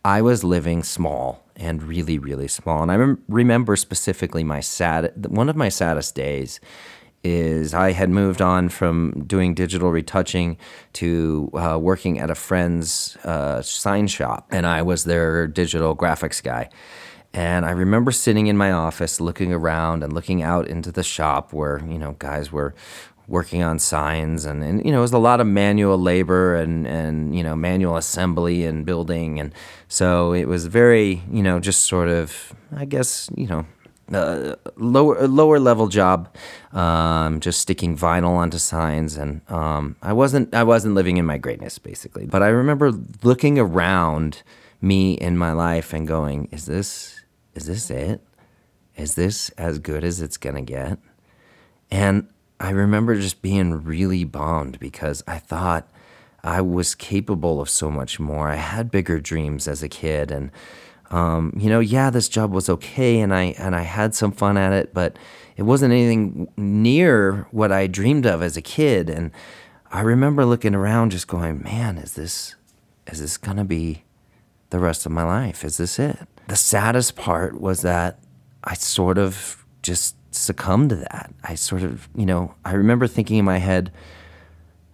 I 0.05 0.23
was 0.23 0.43
living 0.43 0.83
small 0.83 1.45
and 1.57 1.83
really, 1.83 2.19
really 2.19 2.49
small. 2.49 2.83
And 2.83 2.91
I 2.91 2.97
rem- 2.97 3.23
remember 3.29 3.77
specifically 3.77 4.43
my 4.43 4.61
sad, 4.61 5.27
one 5.29 5.49
of 5.49 5.57
my 5.57 5.69
saddest 5.69 6.15
days 6.15 6.61
is 7.25 7.75
I 7.75 7.93
had 7.93 8.11
moved 8.11 8.43
on 8.43 8.69
from 8.69 9.25
doing 9.27 9.55
digital 9.55 9.91
retouching 9.91 10.57
to 10.95 11.51
uh, 11.55 11.79
working 11.81 12.19
at 12.19 12.31
a 12.31 12.35
friend's 12.35 13.17
uh, 13.25 13.63
sign 13.63 14.07
shop, 14.09 14.47
and 14.51 14.67
I 14.67 14.83
was 14.83 15.05
their 15.05 15.47
digital 15.47 15.97
graphics 15.97 16.43
guy. 16.43 16.69
And 17.35 17.65
I 17.65 17.71
remember 17.71 18.13
sitting 18.13 18.47
in 18.47 18.59
my 18.59 18.73
office 18.73 19.19
looking 19.21 19.53
around 19.55 20.03
and 20.03 20.13
looking 20.13 20.43
out 20.43 20.69
into 20.69 20.93
the 20.93 21.03
shop 21.03 21.53
where, 21.53 21.83
you 21.87 21.99
know, 21.99 22.13
guys 22.19 22.53
were 22.53 22.75
working 23.29 23.63
on 23.63 23.79
signs 23.79 24.45
and, 24.45 24.63
and 24.63 24.85
you 24.85 24.91
know 24.91 24.99
it 24.99 25.03
was 25.03 25.13
a 25.13 25.19
lot 25.19 25.41
of 25.41 25.47
manual 25.47 25.97
labor 25.97 26.57
and 26.57 26.87
and 26.87 27.35
you 27.37 27.43
know 27.43 27.55
manual 27.55 27.97
assembly 27.97 28.65
and 28.65 28.85
building 28.85 29.39
and 29.39 29.55
so 29.89 30.33
it 30.33 30.47
was 30.47 30.67
very 30.67 31.23
you 31.31 31.43
know 31.43 31.61
just 31.61 31.83
sort 31.83 32.09
of 32.09 32.53
I 32.75 32.85
guess 32.85 33.31
you 33.37 33.47
know 33.47 33.65
uh, 34.13 34.57
lower 34.77 35.27
lower 35.27 35.59
level 35.59 35.89
job, 35.89 36.35
um, 36.73 37.41
just 37.41 37.61
sticking 37.61 37.97
vinyl 37.97 38.31
onto 38.31 38.59
signs, 38.59 39.17
and 39.17 39.41
um, 39.51 39.97
I 40.03 40.13
wasn't 40.13 40.55
I 40.55 40.65
wasn't 40.65 40.95
living 40.95 41.17
in 41.17 41.27
my 41.27 41.39
greatness 41.39 41.79
basically. 41.79 42.27
But 42.27 42.43
I 42.43 42.49
remember 42.49 42.93
looking 43.23 43.59
around 43.59 44.43
me 44.81 45.15
in 45.15 45.37
my 45.39 45.53
life 45.53 45.93
and 45.93 46.07
going, 46.07 46.49
"Is 46.51 46.67
this 46.67 47.21
is 47.55 47.67
this 47.67 47.91
it? 47.91 48.21
Is 48.97 49.15
this 49.15 49.51
as 49.51 49.79
good 49.79 50.05
as 50.05 50.21
it's 50.21 50.37
gonna 50.37 50.63
get?" 50.63 50.99
And 51.91 52.29
I 52.59 52.71
remember 52.71 53.17
just 53.17 53.43
being 53.43 53.85
really 53.85 54.25
bummed 54.25 54.79
because 54.79 55.23
I 55.27 55.39
thought 55.39 55.89
I 56.45 56.61
was 56.61 56.95
capable 56.95 57.61
of 57.61 57.69
so 57.69 57.91
much 57.91 58.19
more. 58.19 58.49
I 58.49 58.57
had 58.57 58.91
bigger 58.91 59.21
dreams 59.21 59.69
as 59.69 59.83
a 59.83 59.89
kid, 59.89 60.31
and 60.31 60.51
um, 61.13 61.53
you 61.59 61.69
know, 61.69 61.81
yeah, 61.81 62.09
this 62.09 62.29
job 62.29 62.53
was 62.53 62.71
okay, 62.71 63.21
and 63.21 63.35
I 63.35 63.55
and 63.59 63.77
I 63.77 63.83
had 63.83 64.15
some 64.15 64.33
fun 64.33 64.57
at 64.57 64.73
it, 64.73 64.95
but 64.95 65.17
it 65.59 65.63
wasn't 65.63 65.93
anything 65.93 66.51
near 66.57 67.47
what 67.51 67.71
I 67.71 67.87
dreamed 67.87 68.25
of 68.25 68.43
as 68.43 68.57
a 68.57 68.63
kid. 68.63 69.11
And 69.11 69.31
I 69.91 70.01
remember 70.01 70.47
looking 70.47 70.75
around, 70.75 71.11
just 71.11 71.29
going, 71.29 71.63
"Man, 71.63 71.99
is 71.99 72.15
this 72.15 72.57
is 73.07 73.21
this 73.21 73.37
gonna 73.37 73.67
be 73.67 74.05
the 74.71 74.79
rest 74.79 75.05
of 75.05 75.13
my 75.13 75.23
life? 75.23 75.65
Is 75.65 75.77
this 75.77 75.99
it?" 75.99 76.17
The 76.49 76.57
saddest 76.57 77.15
part 77.15 77.61
was 77.61 77.83
that 77.83 78.19
I 78.65 78.73
sort 78.73 79.19
of 79.19 79.67
just 79.83 80.17
succumbed 80.31 80.91
to 80.91 80.97
that. 80.97 81.31
I 81.45 81.57
sort 81.57 81.83
of, 81.83 82.09
you 82.17 82.25
know, 82.25 82.55
I 82.65 82.73
remember 82.73 83.07
thinking 83.07 83.37
in 83.37 83.45
my 83.45 83.59
head, 83.59 83.93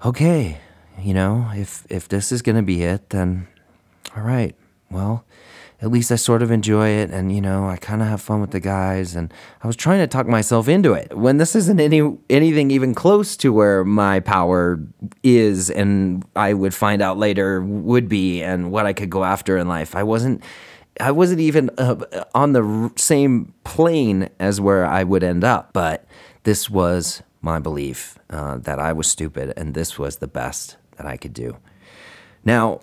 "Okay, 0.05 0.59
you 1.01 1.15
know, 1.15 1.49
if 1.55 1.87
if 1.89 2.09
this 2.09 2.33
is 2.33 2.43
gonna 2.43 2.65
be 2.65 2.83
it, 2.83 3.11
then 3.11 3.47
all 4.17 4.25
right, 4.25 4.57
well." 4.91 5.25
At 5.81 5.91
least 5.91 6.11
I 6.11 6.17
sort 6.17 6.43
of 6.43 6.51
enjoy 6.51 6.89
it 6.89 7.11
and 7.11 7.33
you 7.33 7.41
know 7.41 7.69
I 7.69 7.77
kind 7.77 8.03
of 8.03 8.09
have 8.09 8.21
fun 8.21 8.41
with 8.41 8.51
the 8.51 8.61
guys 8.61 9.15
and 9.15 9.33
I 9.63 9.67
was 9.67 9.77
trying 9.77 10.01
to 10.01 10.07
talk 10.07 10.27
myself 10.27 10.69
into 10.69 10.93
it. 10.93 11.17
When 11.17 11.37
this 11.37 11.55
isn't 11.55 11.79
any 11.79 12.17
anything 12.29 12.71
even 12.71 12.95
close 12.95 13.37
to 13.39 13.53
where 13.53 13.85
my 13.85 14.21
power 14.21 14.81
is 15.23 15.71
and 15.71 16.25
I 16.35 16.53
would 16.53 16.75
find 16.75 17.01
out 17.01 17.17
later 17.17 17.63
would 17.63 18.09
be 18.09 18.43
and 18.43 18.73
what 18.73 18.87
I 18.87 18.93
could 18.93 19.11
go 19.11 19.25
after 19.25 19.57
in 19.57 19.69
life 19.69 19.95
I 19.95 20.03
wasn't 20.03 20.43
I 21.01 21.13
wasn't 21.13 21.41
even 21.41 21.71
uh, 21.79 22.25
on 22.35 22.55
the 22.55 22.93
same 22.97 23.55
plane 23.63 24.31
as 24.41 24.61
where 24.61 24.85
I 24.85 25.05
would 25.05 25.23
end 25.23 25.45
up. 25.45 25.73
But 25.73 26.05
this 26.43 26.69
was 26.69 27.23
my 27.41 27.61
belief 27.61 28.19
uh, 28.31 28.59
that 28.59 28.81
I 28.81 28.93
was 28.93 29.07
stupid 29.07 29.53
and 29.57 29.75
this 29.75 29.97
was 29.97 30.17
the 30.17 30.27
best 30.27 30.77
that 30.97 31.07
I 31.07 31.17
could 31.17 31.33
do. 31.33 31.57
Now 32.45 32.81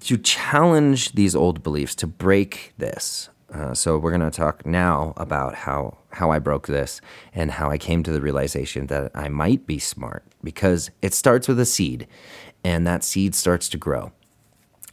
to 0.00 0.16
challenge 0.18 1.12
these 1.12 1.34
old 1.34 1.62
beliefs, 1.62 1.94
to 1.96 2.06
break 2.06 2.72
this. 2.78 3.28
Uh, 3.52 3.74
so 3.74 3.98
we're 3.98 4.16
going 4.16 4.30
to 4.30 4.36
talk 4.36 4.64
now 4.64 5.12
about 5.16 5.54
how 5.54 5.98
how 6.12 6.30
I 6.30 6.38
broke 6.40 6.66
this 6.66 7.00
and 7.32 7.52
how 7.52 7.70
I 7.70 7.78
came 7.78 8.02
to 8.02 8.12
the 8.12 8.20
realization 8.20 8.88
that 8.88 9.12
I 9.14 9.28
might 9.28 9.66
be 9.66 9.78
smart 9.78 10.24
because 10.42 10.90
it 11.02 11.14
starts 11.14 11.46
with 11.46 11.60
a 11.60 11.64
seed, 11.64 12.06
and 12.64 12.86
that 12.86 13.04
seed 13.04 13.34
starts 13.34 13.68
to 13.70 13.78
grow. 13.78 14.12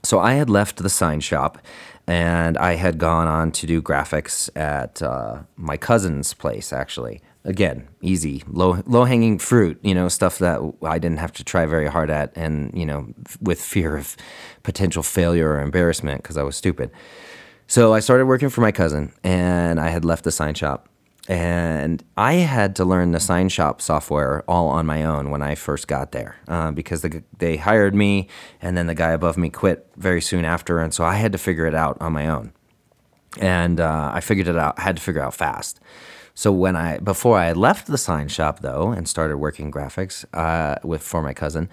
So 0.04 0.20
I 0.20 0.34
had 0.34 0.50
left 0.50 0.78
the 0.78 0.90
sign 0.90 1.20
shop, 1.22 1.58
and 2.06 2.58
I 2.58 2.76
had 2.76 2.98
gone 2.98 3.28
on 3.28 3.52
to 3.54 3.68
do 3.68 3.82
graphics 3.82 4.50
at 4.56 5.02
uh, 5.02 5.40
my 5.56 5.78
cousin's 5.78 6.34
place 6.34 6.72
actually, 6.72 7.22
again, 7.48 7.88
easy, 8.02 8.44
low 8.48 8.84
low 8.86 9.06
hanging 9.06 9.40
fruit, 9.40 9.80
you 9.82 9.96
know, 9.96 10.10
stuff 10.10 10.38
that 10.40 10.60
I 10.84 11.00
didn't 11.00 11.18
have 11.18 11.32
to 11.34 11.44
try 11.44 11.66
very 11.66 11.88
hard 11.88 12.12
at, 12.12 12.32
and 12.36 12.72
you 12.78 12.86
know, 12.86 13.08
with 13.42 13.60
fear 13.60 13.98
of 13.98 14.16
potential 14.64 15.02
failure 15.02 15.50
or 15.50 15.62
embarrassment 15.62 16.22
because 16.22 16.38
I 16.38 16.44
was 16.44 16.56
stupid. 16.56 16.92
So 17.66 17.94
I 17.94 18.02
started 18.02 18.26
working 18.26 18.50
for 18.50 18.62
my 18.62 18.72
cousin, 18.72 19.14
and 19.24 19.80
I 19.80 19.90
had 19.90 20.06
left 20.06 20.26
the 20.26 20.32
sign 20.32 20.54
shop, 20.54 20.90
and 21.28 22.04
I 22.18 22.34
had 22.34 22.76
to 22.78 22.86
learn 22.86 23.12
the 23.12 23.20
sign 23.20 23.50
shop 23.50 23.82
software 23.82 24.44
all 24.48 24.68
on 24.68 24.86
my 24.86 25.04
own 25.04 25.32
when 25.32 25.42
I 25.42 25.56
first 25.56 25.88
got 25.88 26.12
there 26.12 26.36
uh, 26.48 26.72
because 26.72 27.02
the, 27.02 27.24
they 27.38 27.58
hired 27.58 27.96
me, 27.96 28.28
and 28.62 28.78
then 28.78 28.88
the 28.88 28.96
guy 28.96 29.12
above 29.12 29.38
me 29.38 29.50
quit 29.50 29.90
very 29.96 30.22
soon 30.22 30.46
after, 30.46 30.80
and 30.80 30.94
so 30.94 31.06
I 31.06 31.16
had 31.16 31.32
to 31.32 31.38
figure 31.38 31.66
it 31.66 31.76
out 31.76 31.98
on 32.02 32.12
my 32.12 32.28
own, 32.28 32.52
and 33.40 33.80
uh, 33.80 34.12
I 34.14 34.20
figured 34.20 34.50
it 34.50 34.58
out. 34.58 34.80
Had 34.80 34.98
to 34.98 35.02
figure 35.02 35.22
it 35.22 35.26
out 35.26 35.34
fast. 35.34 35.80
So 36.38 36.52
when 36.52 36.76
I 36.76 37.00
before 37.00 37.40
I 37.40 37.54
left 37.54 37.88
the 37.88 37.98
sign 37.98 38.28
shop 38.28 38.60
though 38.60 38.92
and 38.92 39.10
started 39.10 39.38
working 39.38 39.72
graphics 39.72 40.24
uh, 40.36 40.76
with 40.84 41.02
for 41.02 41.24
my 41.24 41.34
cousin, 41.34 41.68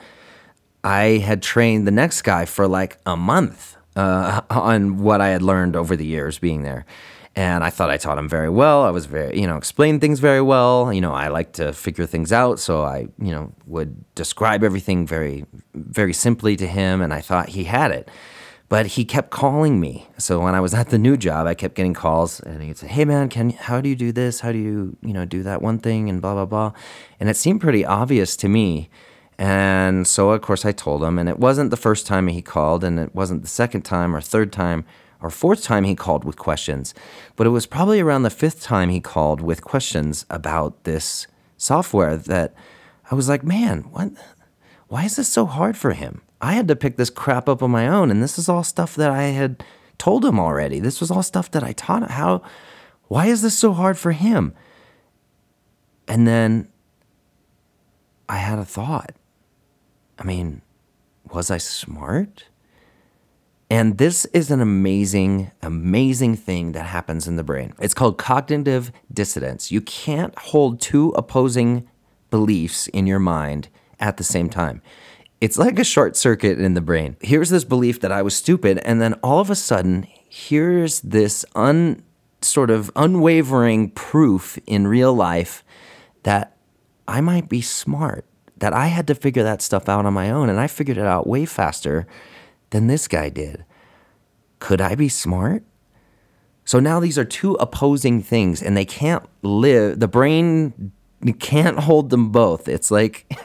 I 0.83 1.18
had 1.18 1.42
trained 1.42 1.87
the 1.87 1.90
next 1.90 2.23
guy 2.23 2.47
for 2.47 2.66
like 2.66 2.97
a 3.04 3.14
month 3.14 3.76
uh, 3.94 4.40
on 4.50 5.02
what 5.02 5.21
I 5.21 5.28
had 5.28 5.42
learned 5.42 5.76
over 5.76 5.97
the 5.97 6.06
years 6.06 6.38
being 6.38 6.62
there. 6.62 6.87
And 7.37 7.62
I 7.62 7.68
thought 7.68 7.90
I 7.90 7.99
taught 7.99 8.16
him 8.16 8.26
very 8.26 8.49
well. 8.49 8.85
I 8.85 8.90
was 8.90 9.04
very, 9.04 9.38
you 9.38 9.47
know, 9.47 9.59
explained 9.59 10.00
things 10.00 10.18
very 10.18 10.40
well. 10.40 10.90
You 10.90 11.02
know, 11.02 11.12
I 11.12 11.28
like 11.28 11.52
to 11.54 11.75
figure 11.75 12.06
things 12.06 12.33
out, 12.33 12.59
so 12.59 12.85
I, 12.85 13.09
you 13.18 13.33
know, 13.33 13.52
would 13.66 14.14
describe 14.14 14.64
everything 14.64 15.06
very, 15.06 15.44
very 15.75 16.14
simply 16.14 16.56
to 16.56 16.66
him. 16.66 17.02
And 17.02 17.12
I 17.12 17.21
thought 17.21 17.50
he 17.50 17.64
had 17.64 17.90
it. 17.90 18.09
But 18.75 18.87
he 18.88 19.04
kept 19.04 19.31
calling 19.31 19.78
me. 19.78 20.09
So 20.19 20.40
when 20.40 20.57
I 20.57 20.59
was 20.59 20.75
at 20.75 20.88
the 20.88 20.99
new 20.99 21.16
job, 21.16 21.47
I 21.47 21.54
kept 21.54 21.76
getting 21.76 21.95
calls 21.95 22.40
and 22.40 22.61
he'd 22.61 22.76
say, 22.76 22.88
Hey 22.88 23.04
man, 23.04 23.28
can 23.28 23.50
how 23.50 23.81
do 23.81 23.88
you 23.88 23.95
do 23.95 24.11
this? 24.11 24.40
How 24.40 24.50
do 24.50 24.59
you, 24.59 24.97
you 25.00 25.12
know, 25.12 25.25
do 25.25 25.45
that 25.45 25.62
one 25.62 25.78
thing 25.78 26.11
and 26.11 26.21
blah 26.21 26.35
blah 26.35 26.45
blah. 26.45 26.73
And 27.21 27.28
it 27.31 27.37
seemed 27.37 27.61
pretty 27.61 27.87
obvious 27.87 28.35
to 28.38 28.49
me. 28.49 28.90
And 29.38 30.09
so 30.09 30.31
of 30.31 30.43
course 30.43 30.64
I 30.64 30.73
told 30.73 31.04
him, 31.04 31.21
and 31.21 31.28
it 31.28 31.38
wasn't 31.38 31.71
the 31.71 31.76
first 31.76 32.04
time 32.04 32.26
he 32.26 32.43
called, 32.43 32.83
and 32.83 32.99
it 32.99 33.14
wasn't 33.14 33.43
the 33.43 33.49
second 33.62 33.83
time 33.83 34.12
or 34.12 34.21
third 34.21 34.52
time 34.52 34.85
or 35.23 35.31
fourth 35.31 35.62
time 35.62 35.85
he 35.85 35.95
called 35.95 36.25
with 36.25 36.37
questions. 36.37 36.95
But 37.37 37.47
it 37.47 37.50
was 37.50 37.66
probably 37.66 38.00
around 38.00 38.25
the 38.25 38.28
fifth 38.43 38.61
time 38.61 38.88
he 38.88 38.99
called 38.99 39.40
with 39.40 39.62
questions 39.62 40.26
about 40.31 40.83
this 40.83 41.28
software 41.57 42.16
that 42.16 42.52
I 43.09 43.14
was 43.14 43.28
like, 43.28 43.45
man, 43.45 43.83
what 43.93 44.11
why 44.88 45.04
is 45.04 45.14
this 45.14 45.28
so 45.28 45.47
hard 45.47 45.76
for 45.76 45.93
him? 45.93 46.23
I 46.44 46.52
had 46.52 46.68
to 46.68 46.76
pick 46.76 46.96
this 46.96 47.10
crap 47.10 47.48
up 47.48 47.62
on 47.62 47.70
my 47.70 47.88
own, 47.88 48.10
and 48.10 48.22
this 48.22 48.38
is 48.38 48.48
all 48.50 48.62
stuff 48.62 48.94
that 48.96 49.10
I 49.10 49.24
had 49.28 49.64
told 49.96 50.24
him 50.24 50.38
already. 50.38 50.78
This 50.78 51.00
was 51.00 51.10
all 51.10 51.22
stuff 51.22 51.50
that 51.52 51.64
I 51.64 51.72
taught 51.72 52.02
him. 52.02 52.10
How, 52.10 52.42
why 53.08 53.26
is 53.26 53.40
this 53.40 53.58
so 53.58 53.72
hard 53.72 53.96
for 53.96 54.12
him? 54.12 54.52
And 56.06 56.28
then 56.28 56.68
I 58.28 58.36
had 58.36 58.58
a 58.58 58.64
thought. 58.64 59.12
I 60.18 60.24
mean, 60.24 60.60
was 61.32 61.50
I 61.50 61.56
smart? 61.56 62.44
And 63.70 63.96
this 63.96 64.26
is 64.26 64.50
an 64.50 64.60
amazing, 64.60 65.50
amazing 65.62 66.36
thing 66.36 66.72
that 66.72 66.84
happens 66.84 67.26
in 67.26 67.36
the 67.36 67.42
brain. 67.42 67.72
It's 67.80 67.94
called 67.94 68.18
cognitive 68.18 68.92
dissonance. 69.10 69.72
You 69.72 69.80
can't 69.80 70.38
hold 70.38 70.78
two 70.80 71.08
opposing 71.16 71.88
beliefs 72.30 72.86
in 72.88 73.06
your 73.06 73.18
mind 73.18 73.68
at 73.98 74.18
the 74.18 74.24
same 74.24 74.50
time. 74.50 74.82
It's 75.44 75.58
like 75.58 75.78
a 75.78 75.84
short 75.84 76.16
circuit 76.16 76.58
in 76.58 76.72
the 76.72 76.80
brain. 76.80 77.18
Here's 77.20 77.50
this 77.50 77.64
belief 77.64 78.00
that 78.00 78.10
I 78.10 78.22
was 78.22 78.34
stupid, 78.34 78.78
and 78.78 78.98
then 78.98 79.12
all 79.22 79.40
of 79.40 79.50
a 79.50 79.54
sudden, 79.54 80.06
here's 80.26 81.00
this 81.00 81.44
un 81.54 82.02
sort 82.40 82.70
of 82.70 82.90
unwavering 82.96 83.90
proof 83.90 84.58
in 84.66 84.86
real 84.86 85.12
life 85.12 85.62
that 86.22 86.56
I 87.06 87.20
might 87.20 87.50
be 87.50 87.60
smart, 87.60 88.24
that 88.56 88.72
I 88.72 88.86
had 88.86 89.06
to 89.08 89.14
figure 89.14 89.42
that 89.42 89.60
stuff 89.60 89.86
out 89.86 90.06
on 90.06 90.14
my 90.14 90.30
own, 90.30 90.48
and 90.48 90.58
I 90.58 90.66
figured 90.66 90.96
it 90.96 91.04
out 91.04 91.26
way 91.26 91.44
faster 91.44 92.06
than 92.70 92.86
this 92.86 93.06
guy 93.06 93.28
did. 93.28 93.66
Could 94.60 94.80
I 94.80 94.94
be 94.94 95.10
smart? 95.10 95.62
So 96.64 96.80
now 96.80 97.00
these 97.00 97.18
are 97.18 97.24
two 97.26 97.52
opposing 97.56 98.22
things, 98.22 98.62
and 98.62 98.74
they 98.74 98.86
can't 98.86 99.28
live. 99.42 100.00
The 100.00 100.08
brain 100.08 100.92
you 101.25 101.35
can't 101.35 101.81
hold 101.81 102.11
them 102.11 102.31
both. 102.31 102.69
It's 102.69 102.90
like 102.90 103.26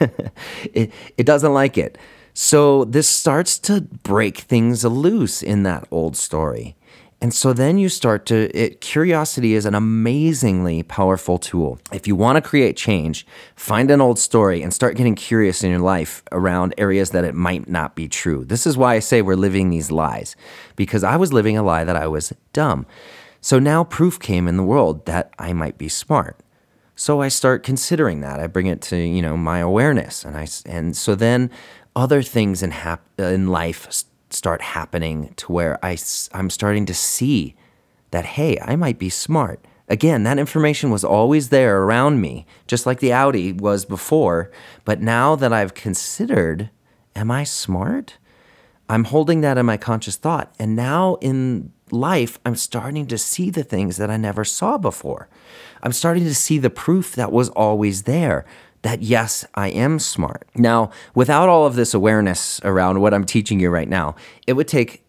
it, 0.72 0.92
it 1.16 1.26
doesn't 1.26 1.52
like 1.52 1.76
it. 1.76 1.98
So 2.34 2.84
this 2.84 3.08
starts 3.08 3.58
to 3.60 3.80
break 3.80 4.38
things 4.38 4.84
loose 4.84 5.42
in 5.42 5.64
that 5.64 5.88
old 5.90 6.16
story. 6.16 6.76
And 7.22 7.34
so 7.34 7.52
then 7.52 7.76
you 7.76 7.90
start 7.90 8.24
to, 8.26 8.50
it, 8.56 8.80
curiosity 8.80 9.54
is 9.54 9.66
an 9.66 9.74
amazingly 9.74 10.82
powerful 10.82 11.38
tool. 11.38 11.78
If 11.92 12.06
you 12.06 12.16
want 12.16 12.36
to 12.36 12.48
create 12.48 12.78
change, 12.78 13.26
find 13.56 13.90
an 13.90 14.00
old 14.00 14.18
story 14.18 14.62
and 14.62 14.72
start 14.72 14.96
getting 14.96 15.14
curious 15.14 15.62
in 15.62 15.70
your 15.70 15.80
life 15.80 16.22
around 16.32 16.72
areas 16.78 17.10
that 17.10 17.24
it 17.24 17.34
might 17.34 17.68
not 17.68 17.94
be 17.94 18.08
true. 18.08 18.46
This 18.46 18.66
is 18.66 18.78
why 18.78 18.94
I 18.94 19.00
say 19.00 19.20
we're 19.20 19.34
living 19.34 19.68
these 19.68 19.90
lies, 19.90 20.34
because 20.76 21.04
I 21.04 21.16
was 21.16 21.32
living 21.32 21.58
a 21.58 21.62
lie 21.62 21.84
that 21.84 21.96
I 21.96 22.06
was 22.06 22.32
dumb. 22.54 22.86
So 23.42 23.58
now 23.58 23.84
proof 23.84 24.18
came 24.18 24.48
in 24.48 24.56
the 24.56 24.62
world 24.62 25.04
that 25.04 25.34
I 25.38 25.52
might 25.52 25.76
be 25.76 25.90
smart. 25.90 26.38
So 27.00 27.22
I 27.22 27.28
start 27.28 27.62
considering 27.62 28.20
that. 28.20 28.40
I 28.40 28.46
bring 28.46 28.66
it 28.66 28.82
to 28.82 28.96
you 28.98 29.22
know 29.22 29.34
my 29.34 29.60
awareness, 29.60 30.22
and 30.22 30.36
I 30.36 30.46
and 30.66 30.94
so 30.94 31.14
then 31.14 31.50
other 31.96 32.20
things 32.20 32.62
in 32.62 32.72
hap- 32.72 33.18
in 33.18 33.46
life 33.46 34.04
start 34.28 34.60
happening 34.60 35.32
to 35.36 35.50
where 35.50 35.82
I 35.82 35.96
I'm 36.32 36.50
starting 36.50 36.84
to 36.84 36.92
see 36.92 37.56
that 38.10 38.26
hey, 38.36 38.58
I 38.60 38.76
might 38.76 38.98
be 38.98 39.08
smart. 39.08 39.64
Again, 39.88 40.24
that 40.24 40.38
information 40.38 40.90
was 40.90 41.02
always 41.02 41.48
there 41.48 41.84
around 41.84 42.20
me, 42.20 42.44
just 42.66 42.84
like 42.84 43.00
the 43.00 43.14
Audi 43.14 43.50
was 43.54 43.86
before. 43.86 44.50
But 44.84 45.00
now 45.00 45.36
that 45.36 45.54
I've 45.54 45.72
considered, 45.72 46.68
am 47.16 47.30
I 47.30 47.44
smart? 47.44 48.18
I'm 48.90 49.04
holding 49.04 49.40
that 49.40 49.56
in 49.56 49.64
my 49.64 49.78
conscious 49.78 50.16
thought. 50.16 50.52
And 50.58 50.76
now 50.76 51.16
in 51.22 51.72
life, 51.92 52.38
I'm 52.44 52.56
starting 52.56 53.06
to 53.06 53.18
see 53.18 53.50
the 53.50 53.64
things 53.64 53.96
that 53.96 54.10
I 54.10 54.16
never 54.16 54.44
saw 54.44 54.78
before. 54.78 55.28
I'm 55.82 55.92
starting 55.92 56.24
to 56.24 56.34
see 56.34 56.58
the 56.58 56.70
proof 56.70 57.14
that 57.14 57.32
was 57.32 57.48
always 57.50 58.02
there 58.02 58.44
that 58.82 59.02
yes, 59.02 59.44
I 59.54 59.68
am 59.68 59.98
smart. 59.98 60.48
Now, 60.54 60.90
without 61.14 61.48
all 61.48 61.66
of 61.66 61.74
this 61.74 61.92
awareness 61.92 62.60
around 62.64 63.00
what 63.00 63.12
I'm 63.12 63.24
teaching 63.24 63.60
you 63.60 63.70
right 63.70 63.88
now, 63.88 64.14
it 64.46 64.54
would 64.54 64.68
take 64.68 65.04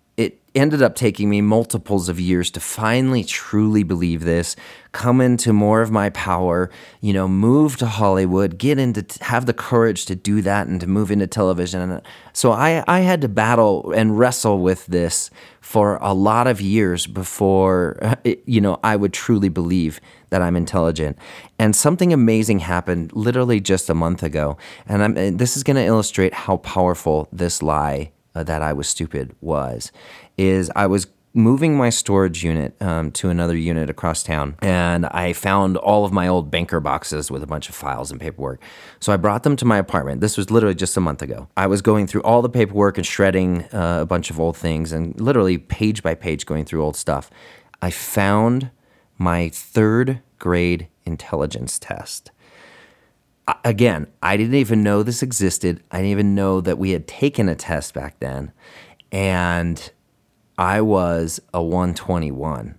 ended 0.54 0.82
up 0.82 0.96
taking 0.96 1.30
me 1.30 1.42
multiples 1.42 2.10
of 2.10 2.20
years 2.20 2.52
to 2.52 2.60
finally 2.60 3.24
truly 3.24 3.84
believe 3.84 4.24
this, 4.24 4.56
come 4.92 5.22
into 5.22 5.54
more 5.54 5.82
of 5.82 5.92
my 5.92 6.10
power, 6.10 6.70
you 7.00 7.14
know, 7.14 7.28
move 7.28 7.78
to 7.78 7.86
Hollywood, 7.86 8.58
get 8.58 8.78
into 8.78 9.06
have 9.24 9.46
the 9.46 9.54
courage 9.54 10.06
to 10.06 10.16
do 10.16 10.42
that 10.42 10.68
and 10.68 10.82
to 10.82 10.88
move 10.88 11.12
into 11.12 11.28
television. 11.28 11.82
And 11.82 11.94
uh, 11.94 12.02
so 12.34 12.52
I 12.52 12.84
I 12.88 13.00
had 13.00 13.22
to 13.22 13.30
battle 13.30 13.92
and 13.96 14.20
wrestle 14.20 14.60
with 14.60 14.86
this 14.88 15.30
for 15.62 15.98
a 16.02 16.14
lot 16.14 16.48
of 16.48 16.60
years 16.60 17.08
before 17.08 17.98
uh, 18.02 18.16
you 18.46 18.60
know 18.60 18.80
I 18.84 18.96
would 18.98 19.14
truly 19.14 19.50
believe 19.50 20.02
that 20.32 20.42
I'm 20.42 20.58
intelligent. 20.58 21.18
And 21.60 21.76
something 21.76 22.12
amazing 22.12 22.60
happened 22.60 23.14
literally 23.14 23.62
just 23.62 23.90
a 23.90 23.94
month 23.94 24.24
ago, 24.24 24.58
and 24.88 25.04
I'm, 25.04 25.38
this 25.38 25.56
is 25.56 25.64
going 25.64 25.76
to 25.78 25.86
illustrate 25.86 26.34
how 26.34 26.58
powerful 26.58 27.30
this 27.32 27.62
lie 27.62 28.12
uh, 28.36 28.44
that 28.44 28.62
I 28.62 28.74
was 28.74 28.88
stupid 28.88 29.36
was 29.42 29.92
is 30.38 30.72
I 30.76 30.88
was 30.88 31.08
moving 31.34 31.78
my 31.78 31.90
storage 31.90 32.44
unit 32.44 32.76
um, 32.82 33.12
to 33.12 33.30
another 33.30 33.56
unit 33.56 33.90
across 33.90 34.22
town 34.22 34.56
and 34.62 35.06
I 35.06 35.32
found 35.32 35.78
all 35.78 36.04
of 36.04 36.12
my 36.12 36.28
old 36.28 36.52
banker 36.52 36.80
boxes 36.80 37.32
with 37.32 37.42
a 37.42 37.48
bunch 37.48 37.70
of 37.70 37.76
files 37.76 38.12
and 38.12 38.20
paperwork. 38.20 38.62
So 39.00 39.14
I 39.14 39.18
brought 39.18 39.44
them 39.44 39.56
to 39.58 39.66
my 39.66 39.78
apartment. 39.78 40.20
This 40.20 40.38
was 40.38 40.52
literally 40.52 40.76
just 40.76 40.98
a 40.98 41.00
month 41.00 41.22
ago. 41.22 41.48
I 41.56 41.68
was 41.68 41.82
going 41.82 42.08
through 42.08 42.24
all 42.24 42.42
the 42.42 42.50
paperwork 42.50 42.98
and 42.98 43.06
shredding 43.06 43.64
uh, 43.74 44.00
a 44.02 44.06
bunch 44.06 44.30
of 44.30 44.40
old 44.40 44.58
things 44.58 44.92
and 44.92 45.20
literally 45.20 45.58
page 45.58 46.04
by 46.04 46.16
page 46.16 46.46
going 46.46 46.66
through 46.66 46.84
old 46.84 46.98
stuff. 46.98 47.30
I 47.82 47.92
found 47.92 48.72
my 49.18 49.50
third 49.50 50.22
grade 50.38 50.90
intelligence 51.06 51.80
test. 51.80 52.32
Again, 53.64 54.08
I 54.22 54.38
didn't 54.38 54.56
even 54.56 54.84
know 54.84 55.04
this 55.04 55.24
existed. 55.24 55.84
I 55.92 55.98
didn't 55.98 56.12
even 56.12 56.36
know 56.36 56.62
that 56.62 56.78
we 56.78 56.92
had 56.92 57.08
taken 57.08 57.50
a 57.50 57.56
test 57.56 57.94
back 57.94 58.20
then. 58.20 58.52
And 59.12 59.92
I 60.58 60.82
was 60.82 61.40
a 61.54 61.62
121, 61.62 62.78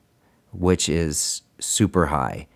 which 0.52 0.88
is 0.88 1.42
super 1.58 2.06
high. 2.06 2.48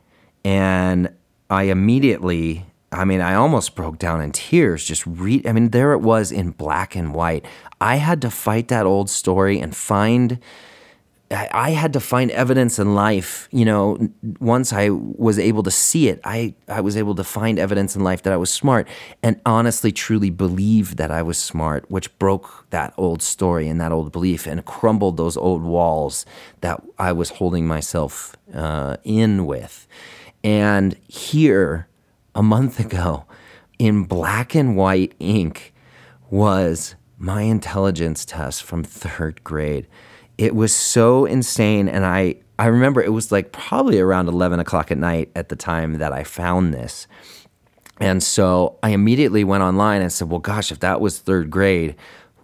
And 0.45 1.13
I 1.51 1.65
immediately, 1.65 2.67
I 2.93 3.05
mean, 3.05 3.21
I 3.21 3.35
almost 3.35 3.75
broke 3.75 3.99
down 3.99 4.21
in 4.21 4.33
tears 4.33 4.85
just 4.85 5.07
read. 5.07 5.47
I 5.47 5.53
mean, 5.53 5.71
there 5.71 5.93
it 5.93 6.01
was 6.01 6.31
in 6.31 6.51
black 6.51 6.95
and 6.95 7.15
white. 7.15 7.45
I 7.81 7.97
had 7.97 8.23
to 8.23 8.31
fight 8.31 8.69
that 8.69 8.87
old 8.87 9.11
story 9.11 9.59
and 9.59 9.75
find 9.75 10.39
I 11.31 11.71
had 11.71 11.93
to 11.95 12.01
find 12.01 12.31
evidence 12.31 12.79
in 12.79 12.95
life. 12.95 13.49
You 13.51 13.65
know, 13.65 14.09
once 14.39 14.73
I 14.73 14.91
was 14.91 15.41
able 15.41 15.65
to 15.65 15.73
see 15.73 16.09
it, 16.09 16.21
I, 16.23 16.55
I 16.69 16.81
was 16.81 16.97
able 16.97 17.17
to 17.17 17.25
find 17.25 17.59
evidence 17.59 17.97
in 17.97 18.05
life 18.05 18.23
that 18.23 18.33
I 18.33 18.37
was 18.37 18.53
smart 18.53 18.87
and 19.23 19.41
honestly, 19.45 19.91
truly 19.91 20.31
believe 20.31 20.97
that 20.97 21.11
I 21.11 21.23
was 21.23 21.37
smart, 21.37 21.91
which 21.91 22.17
broke 22.21 22.67
that 22.71 22.95
old 22.97 23.23
story 23.23 23.69
and 23.69 23.81
that 23.81 23.91
old 23.91 24.13
belief 24.13 24.47
and 24.47 24.65
crumbled 24.65 25.17
those 25.17 25.37
old 25.37 25.63
walls 25.63 26.25
that 26.61 26.81
I 26.99 27.11
was 27.13 27.31
holding 27.31 27.67
myself 27.67 28.37
uh, 28.55 28.97
in 29.03 29.47
with. 29.47 29.89
And 30.45 30.97
here, 31.09 31.89
a 32.37 32.43
month 32.43 32.79
ago, 32.79 33.25
in 33.81 34.05
black 34.05 34.55
and 34.55 34.77
white 34.77 35.15
ink, 35.19 35.75
was 36.31 36.95
my 37.19 37.43
intelligence 37.43 38.25
test 38.25 38.63
from 38.63 38.85
third 38.85 39.43
grade 39.43 39.89
it 40.39 40.55
was 40.55 40.75
so 40.75 41.25
insane. 41.25 41.89
And 41.89 42.05
I, 42.05 42.37
I 42.59 42.67
remember 42.67 43.03
it 43.03 43.13
was 43.13 43.33
like 43.33 43.53
probably 43.53 43.99
around 44.01 44.29
11 44.29 44.61
o'clock 44.61 44.91
at 44.91 44.99
night 44.99 45.31
at 45.35 45.49
the 45.49 45.57
time 45.57 45.95
that 45.99 46.13
I 46.13 46.25
found 46.25 46.75
this. 46.75 47.07
And 47.99 48.23
so 48.23 48.79
I 48.83 48.91
immediately 48.91 49.45
went 49.45 49.63
online 49.63 50.03
and 50.03 50.13
said, 50.13 50.29
well, 50.29 50.41
gosh, 50.41 50.71
if 50.71 50.81
that 50.81 51.01
was 51.01 51.19
third 51.19 51.51
grade, 51.51 51.97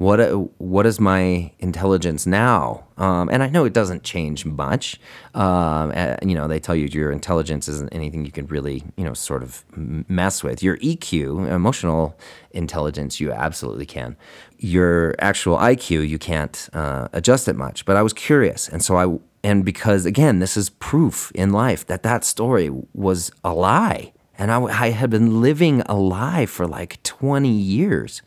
what 0.03 0.21
uh, 0.21 0.33
what 0.59 0.85
is 0.85 0.99
my 0.99 1.53
intelligence 1.61 2.27
now? 2.27 2.85
Um, 2.99 3.29
and 3.31 3.43
I 3.43 3.49
know 3.49 3.65
it 3.65 3.73
doesn't 3.73 4.03
change 4.03 4.45
much. 4.45 5.01
Um, 5.35 5.93
and, 5.93 6.29
you 6.31 6.37
know, 6.37 6.49
they 6.49 6.61
tell 6.61 6.75
you 6.75 6.87
your 6.87 7.11
intelligence 7.13 7.69
isn't 7.69 7.93
anything 7.93 8.25
you 8.25 8.33
can 8.33 8.47
really, 8.47 8.83
you 8.97 9.05
know, 9.05 9.15
sort 9.15 9.43
of 9.43 9.65
mess 9.77 10.43
with. 10.43 10.63
Your 10.63 10.77
EQ, 10.79 11.49
emotional 11.51 12.19
intelligence, 12.51 13.21
you 13.21 13.33
absolutely 13.33 13.87
can. 13.87 14.17
Your 14.59 15.15
actual 15.19 15.57
IQ, 15.57 16.09
you 16.09 16.19
can't 16.19 16.69
uh, 16.73 17.09
adjust 17.13 17.49
it 17.49 17.57
much. 17.57 17.85
But 17.85 17.97
I 17.97 18.03
was 18.03 18.13
curious, 18.13 18.69
and 18.69 18.83
so 18.85 18.97
I 18.97 19.19
and 19.45 19.65
because 19.65 20.05
again, 20.05 20.41
this 20.41 20.57
is 20.57 20.71
proof 20.71 21.33
in 21.35 21.51
life 21.51 21.87
that 21.87 22.03
that 22.03 22.25
story 22.25 22.71
was 22.93 23.31
a 23.45 23.55
lie, 23.55 24.13
and 24.37 24.51
I, 24.51 24.63
I 24.63 24.91
had 24.91 25.11
been 25.11 25.41
living 25.41 25.83
a 25.83 25.97
lie 25.97 26.47
for 26.47 26.67
like 26.67 27.03
twenty 27.03 27.53
years. 27.53 28.23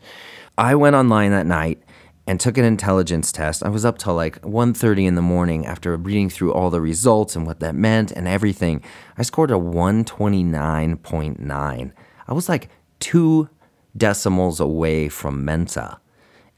I 0.58 0.74
went 0.74 0.96
online 0.96 1.32
that 1.32 1.44
night 1.46 1.82
and 2.26 2.40
took 2.40 2.56
an 2.58 2.64
intelligence 2.64 3.30
test. 3.30 3.62
I 3.62 3.68
was 3.68 3.84
up 3.84 3.98
till 3.98 4.14
like 4.14 4.40
1:30 4.42 5.06
in 5.06 5.14
the 5.14 5.22
morning 5.22 5.66
after 5.66 5.94
reading 5.96 6.30
through 6.30 6.52
all 6.52 6.70
the 6.70 6.80
results 6.80 7.36
and 7.36 7.46
what 7.46 7.60
that 7.60 7.74
meant 7.74 8.10
and 8.10 8.26
everything. 8.26 8.82
I 9.18 9.22
scored 9.22 9.50
a 9.50 9.58
129.9. 9.58 11.92
I 12.28 12.32
was 12.32 12.48
like 12.48 12.70
2 13.00 13.50
decimals 13.96 14.58
away 14.58 15.08
from 15.08 15.44
Mensa. 15.44 16.00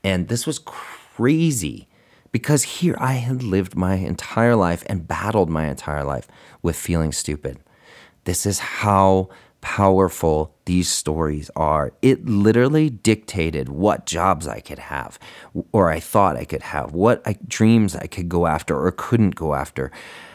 And 0.02 0.28
this 0.28 0.46
was 0.46 0.60
crazy 0.60 1.88
because 2.30 2.62
here 2.62 2.96
I 2.98 3.14
had 3.14 3.42
lived 3.42 3.74
my 3.76 3.96
entire 3.96 4.54
life 4.54 4.84
and 4.86 5.08
battled 5.08 5.50
my 5.50 5.66
entire 5.66 6.04
life 6.04 6.28
with 6.62 6.76
feeling 6.76 7.12
stupid. 7.12 7.58
This 8.24 8.46
is 8.46 8.58
how 8.58 9.28
powerful 9.60 10.54
these 10.64 10.88
stories 10.88 11.50
are. 11.56 11.92
It 12.02 12.26
literally 12.26 12.90
dictated 12.90 13.68
what 13.68 14.06
jobs 14.06 14.46
I 14.46 14.60
could 14.60 14.78
have, 14.78 15.18
or 15.72 15.90
I 15.90 16.00
thought 16.00 16.36
I 16.36 16.44
could 16.44 16.62
have, 16.62 16.92
what 16.92 17.22
I, 17.26 17.36
dreams 17.46 17.96
I 17.96 18.06
could 18.06 18.28
go 18.28 18.46
after 18.46 18.78
or 18.78 18.92
couldn't 18.92 19.34
go 19.34 19.54
after, 19.54 19.90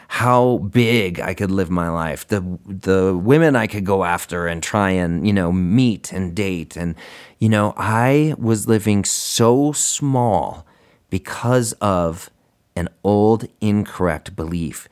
how 0.08 0.58
big 0.58 1.20
I 1.20 1.34
could 1.34 1.50
live 1.50 1.70
my 1.70 1.88
life, 1.88 2.28
the 2.28 2.40
the 2.66 3.16
women 3.16 3.56
I 3.56 3.66
could 3.66 3.84
go 3.84 4.04
after 4.04 4.46
and 4.46 4.62
try 4.62 4.90
and 4.90 5.26
you 5.26 5.32
know 5.32 5.50
meet 5.50 6.12
and 6.12 6.34
date, 6.34 6.76
and 6.76 6.94
you 7.38 7.48
know 7.48 7.74
I 7.76 8.34
was 8.38 8.68
living 8.68 9.04
so 9.04 9.72
small 9.72 10.66
because 11.10 11.72
of 11.74 12.30
an 12.76 12.88
old 13.02 13.46
incorrect 13.60 14.36
belief. 14.36 14.88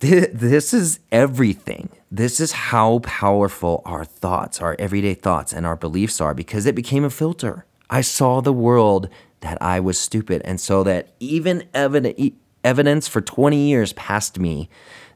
This 0.00 0.72
is 0.72 1.00
everything 1.10 1.90
this 2.10 2.40
is 2.40 2.52
how 2.52 3.00
powerful 3.00 3.82
our 3.84 4.04
thoughts, 4.04 4.62
our 4.62 4.74
everyday 4.78 5.14
thoughts, 5.14 5.52
and 5.52 5.66
our 5.66 5.76
beliefs 5.76 6.20
are 6.20 6.32
because 6.32 6.64
it 6.64 6.74
became 6.74 7.04
a 7.04 7.10
filter. 7.10 7.66
I 7.90 8.00
saw 8.00 8.40
the 8.40 8.52
world 8.52 9.10
that 9.40 9.60
I 9.60 9.78
was 9.80 10.00
stupid. 10.00 10.40
And 10.44 10.60
so 10.60 10.82
that 10.84 11.10
even 11.20 11.68
evidence 11.74 13.08
for 13.08 13.20
20 13.20 13.56
years 13.56 13.92
past 13.92 14.38
me 14.38 14.70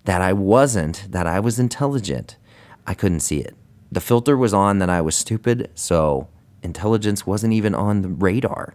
that 0.05 0.21
I 0.21 0.33
wasn't, 0.33 1.07
that 1.11 1.27
I 1.27 1.41
was 1.41 1.59
intelligent, 1.59 2.37
I 2.87 2.95
couldn't 2.95 3.21
see 3.21 3.39
it. 3.39 3.57
The 3.91 4.01
filter 4.01 4.37
was 4.37 4.53
on 4.53 4.79
that 4.79 4.91
I 4.91 5.01
was 5.01 5.15
stupid, 5.15 5.71
so 5.75 6.29
intelligence 6.63 7.27
wasn't 7.27 7.53
even 7.55 7.75
on 7.75 8.03
the 8.03 8.09
radar. 8.09 8.75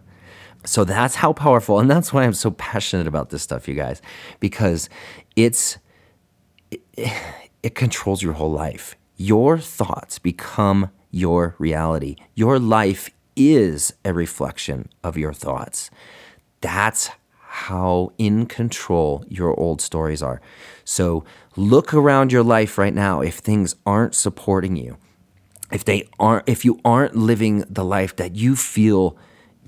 So 0.64 0.84
that's 0.84 1.16
how 1.16 1.32
powerful, 1.32 1.78
and 1.78 1.88
that's 1.88 2.12
why 2.12 2.24
I'm 2.24 2.34
so 2.34 2.50
passionate 2.52 3.06
about 3.06 3.30
this 3.30 3.42
stuff, 3.42 3.68
you 3.68 3.74
guys, 3.74 4.02
because 4.40 4.88
it's. 5.36 5.78
It, 6.70 6.82
it 7.62 7.74
controls 7.74 8.22
your 8.22 8.34
whole 8.34 8.52
life. 8.52 8.96
Your 9.16 9.58
thoughts 9.58 10.18
become 10.18 10.90
your 11.10 11.54
reality. 11.58 12.16
Your 12.34 12.58
life 12.58 13.10
is 13.36 13.92
a 14.04 14.12
reflection 14.12 14.88
of 15.02 15.16
your 15.16 15.32
thoughts. 15.32 15.90
That's 16.60 17.10
how 17.40 18.12
in 18.18 18.46
control 18.46 19.24
your 19.28 19.58
old 19.58 19.80
stories 19.80 20.22
are. 20.22 20.40
So 20.84 21.24
look 21.56 21.94
around 21.94 22.30
your 22.30 22.42
life 22.42 22.78
right 22.78 22.94
now 22.94 23.20
if 23.20 23.38
things 23.38 23.74
aren't 23.86 24.14
supporting 24.14 24.76
you. 24.76 24.98
If 25.72 25.84
they 25.84 26.08
aren't 26.18 26.48
if 26.48 26.64
you 26.64 26.80
aren't 26.84 27.16
living 27.16 27.64
the 27.68 27.84
life 27.84 28.16
that 28.16 28.36
you 28.36 28.56
feel 28.56 29.16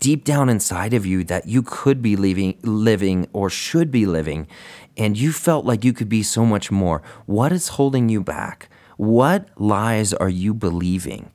deep 0.01 0.25
down 0.25 0.49
inside 0.49 0.95
of 0.95 1.07
you 1.07 1.23
that 1.25 1.47
you 1.47 1.63
could 1.63 2.03
be 2.03 2.17
living 2.17 2.59
living 2.63 3.29
or 3.33 3.49
should 3.49 3.91
be 3.91 4.07
living 4.07 4.49
and 4.97 5.17
you 5.17 5.33
felt 5.33 5.65
like 5.65 5.85
you 5.85 5.93
could 5.93 6.09
be 6.09 6.23
so 6.23 6.45
much 6.45 6.71
more, 6.71 7.03
what 7.27 7.53
is 7.53 7.69
holding 7.69 8.09
you 8.09 8.23
back? 8.23 8.69
What 8.97 9.49
lies 9.57 10.13
are 10.13 10.29
you 10.29 10.53
believing? 10.53 11.31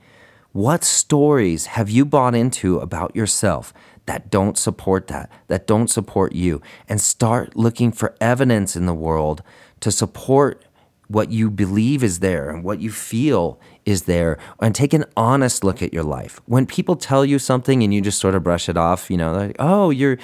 What 0.52 0.84
stories 0.84 1.66
have 1.68 1.90
you 1.90 2.06
bought 2.06 2.36
into 2.36 2.80
about 2.80 3.16
yourself 3.16 3.74
that 4.06 4.30
don't 4.30 4.58
support 4.58 5.08
that, 5.08 5.32
that 5.48 5.68
don't 5.68 5.90
support 5.90 6.34
you? 6.34 6.62
And 6.88 7.02
start 7.02 7.56
looking 7.56 7.92
for 7.92 8.16
evidence 8.22 8.76
in 8.76 8.86
the 8.86 8.94
world 8.94 9.42
to 9.80 9.92
support 9.92 10.64
what 11.08 11.32
you 11.32 11.50
believe 11.50 12.04
is 12.04 12.20
there 12.20 12.50
and 12.50 12.64
what 12.64 12.80
you 12.80 12.92
feel 12.92 13.60
is 13.86 14.04
there 14.04 14.38
and 14.60 14.74
take 14.74 14.94
an 14.94 15.06
honest 15.16 15.64
look 15.64 15.82
at 15.82 15.94
your 15.94 16.04
life. 16.04 16.42
When 16.46 16.66
people 16.66 16.96
tell 16.96 17.24
you 17.24 17.40
something 17.40 17.84
and 17.84 17.94
you 17.94 18.02
just 18.02 18.20
sort 18.20 18.36
of 18.36 18.44
brush 18.44 18.68
it 18.68 18.78
off, 18.78 19.10
you 19.10 19.18
know, 19.18 19.34
like, 19.34 19.56
oh, 19.60 19.92
you're, 19.92 20.18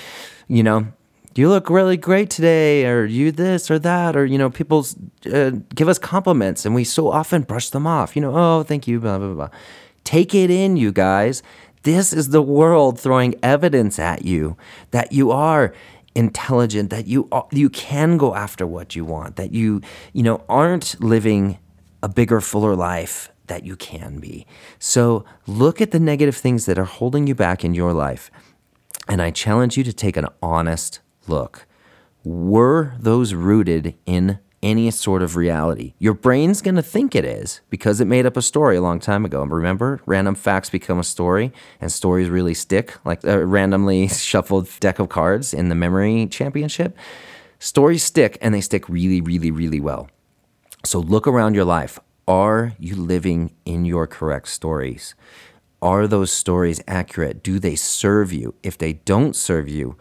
you 0.48 0.64
know, 0.64 0.88
you 1.36 1.48
look 1.48 1.70
really 1.70 1.96
great 1.96 2.30
today, 2.30 2.86
or 2.86 3.06
you 3.06 3.32
this 3.32 3.72
or 3.72 3.80
that, 3.80 4.18
or, 4.18 4.26
you 4.26 4.38
know, 4.38 4.50
people 4.50 4.86
uh, 5.32 5.52
give 5.74 5.88
us 5.88 5.98
compliments 5.98 6.66
and 6.66 6.76
we 6.76 6.84
so 6.84 7.10
often 7.10 7.44
brush 7.44 7.70
them 7.70 7.88
off, 7.88 8.16
you 8.16 8.22
know, 8.22 8.36
oh, 8.36 8.64
thank 8.64 8.88
you, 8.88 9.00
blah, 9.00 9.18
blah, 9.18 9.34
blah. 9.34 9.50
Take 10.04 10.36
it 10.36 10.50
in, 10.50 10.76
you 10.76 10.92
guys. 10.92 11.42
This 11.84 12.12
is 12.12 12.30
the 12.30 12.42
world 12.42 13.00
throwing 13.00 13.36
evidence 13.42 13.98
at 13.98 14.26
you 14.26 14.58
that 14.92 15.14
you 15.14 15.32
are 15.32 15.74
intelligent, 16.14 16.90
that 16.90 17.08
you 17.08 17.30
you 17.52 17.70
can 17.70 18.18
go 18.18 18.36
after 18.36 18.68
what 18.68 18.96
you 18.96 19.06
want, 19.06 19.38
that 19.38 19.52
you 19.52 19.82
you 20.14 20.22
know 20.22 20.44
aren't 20.50 21.02
living 21.02 21.58
a 22.04 22.10
bigger, 22.10 22.42
fuller 22.42 22.76
life 22.76 23.32
that 23.52 23.66
you 23.66 23.76
can 23.76 24.20
be. 24.20 24.48
So 24.80 25.26
look 25.46 25.82
at 25.82 25.92
the 25.92 26.00
negative 26.00 26.38
things 26.38 26.66
that 26.68 26.80
are 26.80 26.86
holding 26.86 27.28
you 27.28 27.36
back 27.36 27.66
in 27.66 27.74
your 27.74 27.92
life, 27.92 28.32
and 29.10 29.22
I 29.22 29.30
challenge 29.30 29.76
you 29.76 29.84
to 29.84 29.92
take 29.92 30.16
an 30.16 30.28
honest 30.42 31.02
look. 31.28 31.68
Were 32.24 32.94
those 32.98 33.34
rooted 33.34 33.96
in 34.06 34.40
any 34.64 34.92
sort 34.92 35.24
of 35.24 35.36
reality. 35.36 35.96
Your 35.98 36.14
brain's 36.14 36.62
going 36.62 36.76
to 36.76 36.84
think 36.84 37.16
it 37.16 37.26
is 37.26 37.62
because 37.72 38.00
it 38.00 38.06
made 38.06 38.28
up 38.28 38.38
a 38.38 38.44
story 38.44 38.78
a 38.78 38.82
long 38.82 39.00
time 39.00 39.26
ago. 39.26 39.42
And 39.42 39.52
Remember, 39.52 40.00
random 40.06 40.36
facts 40.36 40.70
become 40.70 41.00
a 41.00 41.04
story, 41.04 41.52
and 41.82 41.92
stories 41.92 42.30
really 42.30 42.54
stick, 42.54 42.96
like 43.04 43.24
a 43.24 43.44
randomly 43.44 44.08
shuffled 44.30 44.70
deck 44.80 45.00
of 45.00 45.10
cards 45.10 45.52
in 45.52 45.70
the 45.70 45.76
memory 45.76 46.28
championship. 46.28 46.96
Stories 47.58 48.04
stick, 48.04 48.38
and 48.40 48.54
they 48.54 48.62
stick 48.62 48.88
really, 48.88 49.20
really, 49.20 49.50
really 49.50 49.80
well. 49.80 50.10
So 50.86 51.00
look 51.00 51.28
around 51.28 51.56
your 51.56 51.66
life. 51.66 52.00
Are 52.32 52.76
you 52.80 52.96
living 52.96 53.52
in 53.66 53.84
your 53.84 54.08
correct 54.08 54.48
stories? 54.48 55.16
Are 55.82 56.08
those 56.08 56.32
stories 56.32 56.80
accurate? 56.88 57.44
Do 57.44 57.60
they 57.60 57.76
serve 57.76 58.32
you? 58.32 58.56
If 58.64 58.78
they 58.78 58.94
don't 58.94 59.36
serve 59.36 59.68
you, 59.68 59.98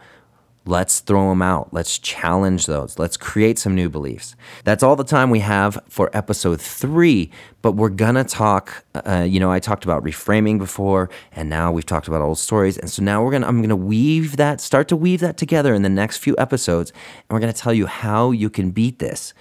Let's 0.63 0.99
throw 0.99 1.29
them 1.29 1.41
out. 1.41 1.73
Let's 1.73 1.97
challenge 1.97 2.67
those. 2.67 2.99
Let's 2.99 3.17
create 3.17 3.57
some 3.57 3.73
new 3.73 3.89
beliefs. 3.89 4.35
That's 4.63 4.83
all 4.83 4.95
the 4.95 5.03
time 5.03 5.31
we 5.31 5.39
have 5.39 5.79
for 5.89 6.15
episode 6.15 6.61
three, 6.61 7.31
but 7.63 7.71
we're 7.71 7.89
gonna 7.89 8.23
talk. 8.23 8.85
Uh, 8.93 9.25
you 9.27 9.39
know, 9.39 9.51
I 9.51 9.59
talked 9.59 9.85
about 9.85 10.03
reframing 10.03 10.59
before, 10.59 11.09
and 11.31 11.49
now 11.49 11.71
we've 11.71 11.85
talked 11.85 12.07
about 12.07 12.21
old 12.21 12.37
stories. 12.37 12.77
And 12.77 12.91
so 12.91 13.01
now 13.01 13.23
we're 13.23 13.31
gonna, 13.31 13.47
I'm 13.47 13.63
gonna 13.63 13.75
weave 13.75 14.37
that, 14.37 14.61
start 14.61 14.87
to 14.89 14.95
weave 14.95 15.19
that 15.21 15.35
together 15.35 15.73
in 15.73 15.81
the 15.81 15.89
next 15.89 16.17
few 16.17 16.35
episodes, 16.37 16.91
and 16.91 17.35
we're 17.35 17.39
gonna 17.39 17.53
tell 17.53 17.73
you 17.73 17.87
how 17.87 18.29
you 18.29 18.51
can 18.51 18.69
beat 18.69 18.99
this. 18.99 19.33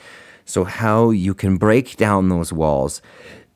So, 0.51 0.65
how 0.65 1.11
you 1.11 1.33
can 1.33 1.59
break 1.59 1.97
down 1.97 2.29
those 2.29 2.53
walls 2.53 3.01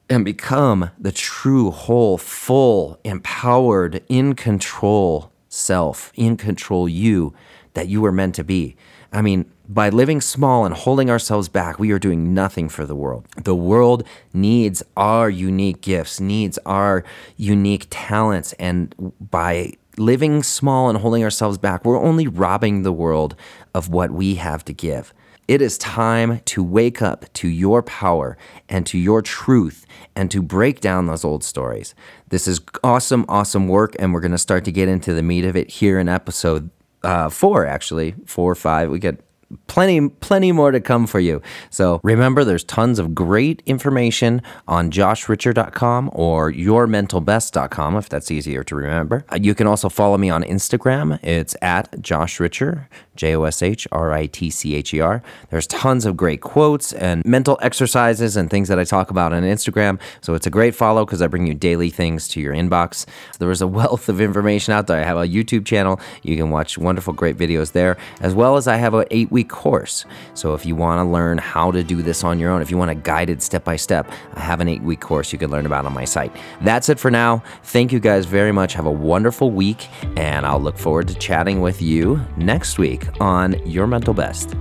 and 0.08 0.24
become 0.24 0.90
the 0.96 1.10
true, 1.10 1.72
whole, 1.72 2.18
full, 2.18 3.00
empowered, 3.02 4.04
in 4.08 4.34
control 4.34 5.32
self, 5.48 6.12
in 6.14 6.36
control 6.36 6.88
you 6.88 7.34
that 7.72 7.88
you 7.88 8.00
were 8.00 8.12
meant 8.12 8.36
to 8.36 8.44
be. 8.44 8.76
I 9.12 9.22
mean, 9.22 9.50
by 9.68 9.88
living 9.88 10.20
small 10.20 10.64
and 10.64 10.72
holding 10.72 11.10
ourselves 11.10 11.48
back, 11.48 11.80
we 11.80 11.90
are 11.90 11.98
doing 11.98 12.32
nothing 12.32 12.68
for 12.68 12.86
the 12.86 12.94
world. 12.94 13.26
The 13.42 13.56
world 13.56 14.06
needs 14.32 14.82
our 14.96 15.28
unique 15.28 15.80
gifts, 15.80 16.20
needs 16.20 16.58
our 16.64 17.02
unique 17.36 17.88
talents. 17.90 18.52
And 18.54 18.94
by 19.18 19.72
living 19.96 20.44
small 20.44 20.90
and 20.90 20.98
holding 20.98 21.24
ourselves 21.24 21.58
back, 21.58 21.84
we're 21.84 22.00
only 22.00 22.28
robbing 22.28 22.82
the 22.82 22.92
world 22.92 23.34
of 23.74 23.88
what 23.88 24.12
we 24.12 24.36
have 24.36 24.64
to 24.66 24.72
give. 24.72 25.12
It 25.46 25.60
is 25.60 25.76
time 25.76 26.40
to 26.46 26.62
wake 26.62 27.02
up 27.02 27.30
to 27.34 27.48
your 27.48 27.82
power 27.82 28.38
and 28.68 28.86
to 28.86 28.98
your 28.98 29.20
truth 29.20 29.84
and 30.16 30.30
to 30.30 30.40
break 30.40 30.80
down 30.80 31.06
those 31.06 31.24
old 31.24 31.44
stories. 31.44 31.94
This 32.30 32.48
is 32.48 32.60
awesome, 32.82 33.26
awesome 33.28 33.68
work, 33.68 33.94
and 33.98 34.14
we're 34.14 34.20
going 34.20 34.32
to 34.32 34.38
start 34.38 34.64
to 34.64 34.72
get 34.72 34.88
into 34.88 35.12
the 35.12 35.22
meat 35.22 35.44
of 35.44 35.54
it 35.54 35.68
here 35.70 35.98
in 35.98 36.08
episode 36.08 36.70
uh, 37.02 37.28
four, 37.28 37.66
actually, 37.66 38.14
four 38.24 38.50
or 38.50 38.54
five. 38.54 38.90
We 38.90 38.98
get 38.98 39.20
plenty 39.66 40.08
plenty 40.08 40.52
more 40.52 40.70
to 40.70 40.80
come 40.80 41.06
for 41.06 41.20
you. 41.20 41.42
So 41.70 42.00
remember 42.02 42.44
there's 42.44 42.64
tons 42.64 42.98
of 42.98 43.14
great 43.14 43.62
information 43.66 44.42
on 44.66 44.90
joshritcher.com 44.90 46.10
or 46.12 46.52
yourmentalbest.com 46.52 47.96
if 47.96 48.08
that's 48.08 48.30
easier 48.30 48.64
to 48.64 48.74
remember. 48.74 49.24
Uh, 49.30 49.38
you 49.40 49.54
can 49.54 49.66
also 49.66 49.88
follow 49.88 50.18
me 50.18 50.30
on 50.30 50.42
Instagram. 50.42 51.22
It's 51.22 51.54
at 51.62 51.90
joshricher, 52.00 52.86
J 53.16 53.36
O 53.36 53.44
S 53.44 53.62
H 53.62 53.86
R 53.92 54.12
I 54.12 54.26
T 54.26 54.50
C 54.50 54.74
H 54.74 54.92
E 54.94 55.00
R. 55.00 55.22
There's 55.50 55.66
tons 55.66 56.04
of 56.04 56.16
great 56.16 56.40
quotes 56.40 56.92
and 56.92 57.24
mental 57.24 57.58
exercises 57.62 58.36
and 58.36 58.50
things 58.50 58.68
that 58.68 58.78
I 58.78 58.84
talk 58.84 59.10
about 59.10 59.32
on 59.32 59.42
Instagram. 59.42 60.00
So 60.20 60.34
it's 60.34 60.46
a 60.46 60.50
great 60.50 60.74
follow 60.74 61.04
because 61.04 61.22
I 61.22 61.26
bring 61.26 61.46
you 61.46 61.54
daily 61.54 61.90
things 61.90 62.28
to 62.28 62.40
your 62.40 62.54
inbox. 62.54 63.06
There 63.38 63.50
is 63.50 63.62
a 63.62 63.66
wealth 63.74 64.08
of 64.08 64.20
information 64.20 64.72
out 64.72 64.86
there. 64.86 65.00
I 65.00 65.04
have 65.04 65.16
a 65.16 65.26
YouTube 65.26 65.64
channel. 65.64 66.00
You 66.22 66.36
can 66.36 66.50
watch 66.50 66.76
wonderful, 66.78 67.14
great 67.14 67.36
videos 67.36 67.72
there, 67.72 67.96
as 68.20 68.34
well 68.34 68.56
as 68.56 68.66
I 68.66 68.76
have 68.76 68.94
an 68.94 69.06
eight 69.10 69.30
week 69.30 69.48
course. 69.48 70.04
So 70.34 70.54
if 70.54 70.66
you 70.66 70.74
want 70.74 70.98
to 70.98 71.10
learn 71.10 71.38
how 71.38 71.70
to 71.70 71.82
do 71.82 72.02
this 72.02 72.24
on 72.24 72.38
your 72.38 72.50
own, 72.50 72.62
if 72.62 72.70
you 72.70 72.78
want 72.78 72.90
a 72.90 72.94
guided 72.94 73.42
step 73.42 73.64
by 73.64 73.76
step, 73.76 74.10
I 74.34 74.40
have 74.40 74.60
an 74.60 74.68
eight 74.68 74.82
week 74.82 75.00
course 75.00 75.32
you 75.32 75.38
can 75.38 75.50
learn 75.50 75.66
about 75.66 75.86
on 75.86 75.92
my 75.92 76.04
site. 76.04 76.34
That's 76.62 76.88
it 76.88 76.98
for 76.98 77.10
now. 77.10 77.42
Thank 77.62 77.92
you 77.92 78.00
guys 78.00 78.26
very 78.26 78.52
much. 78.52 78.74
Have 78.74 78.86
a 78.86 78.90
wonderful 78.90 79.50
week, 79.50 79.88
and 80.16 80.44
I'll 80.46 80.60
look 80.60 80.78
forward 80.78 81.08
to 81.08 81.14
chatting 81.14 81.60
with 81.60 81.80
you 81.80 82.20
next 82.36 82.78
week 82.78 83.03
on 83.20 83.54
Your 83.64 83.86
Mental 83.86 84.14
Best. 84.14 84.54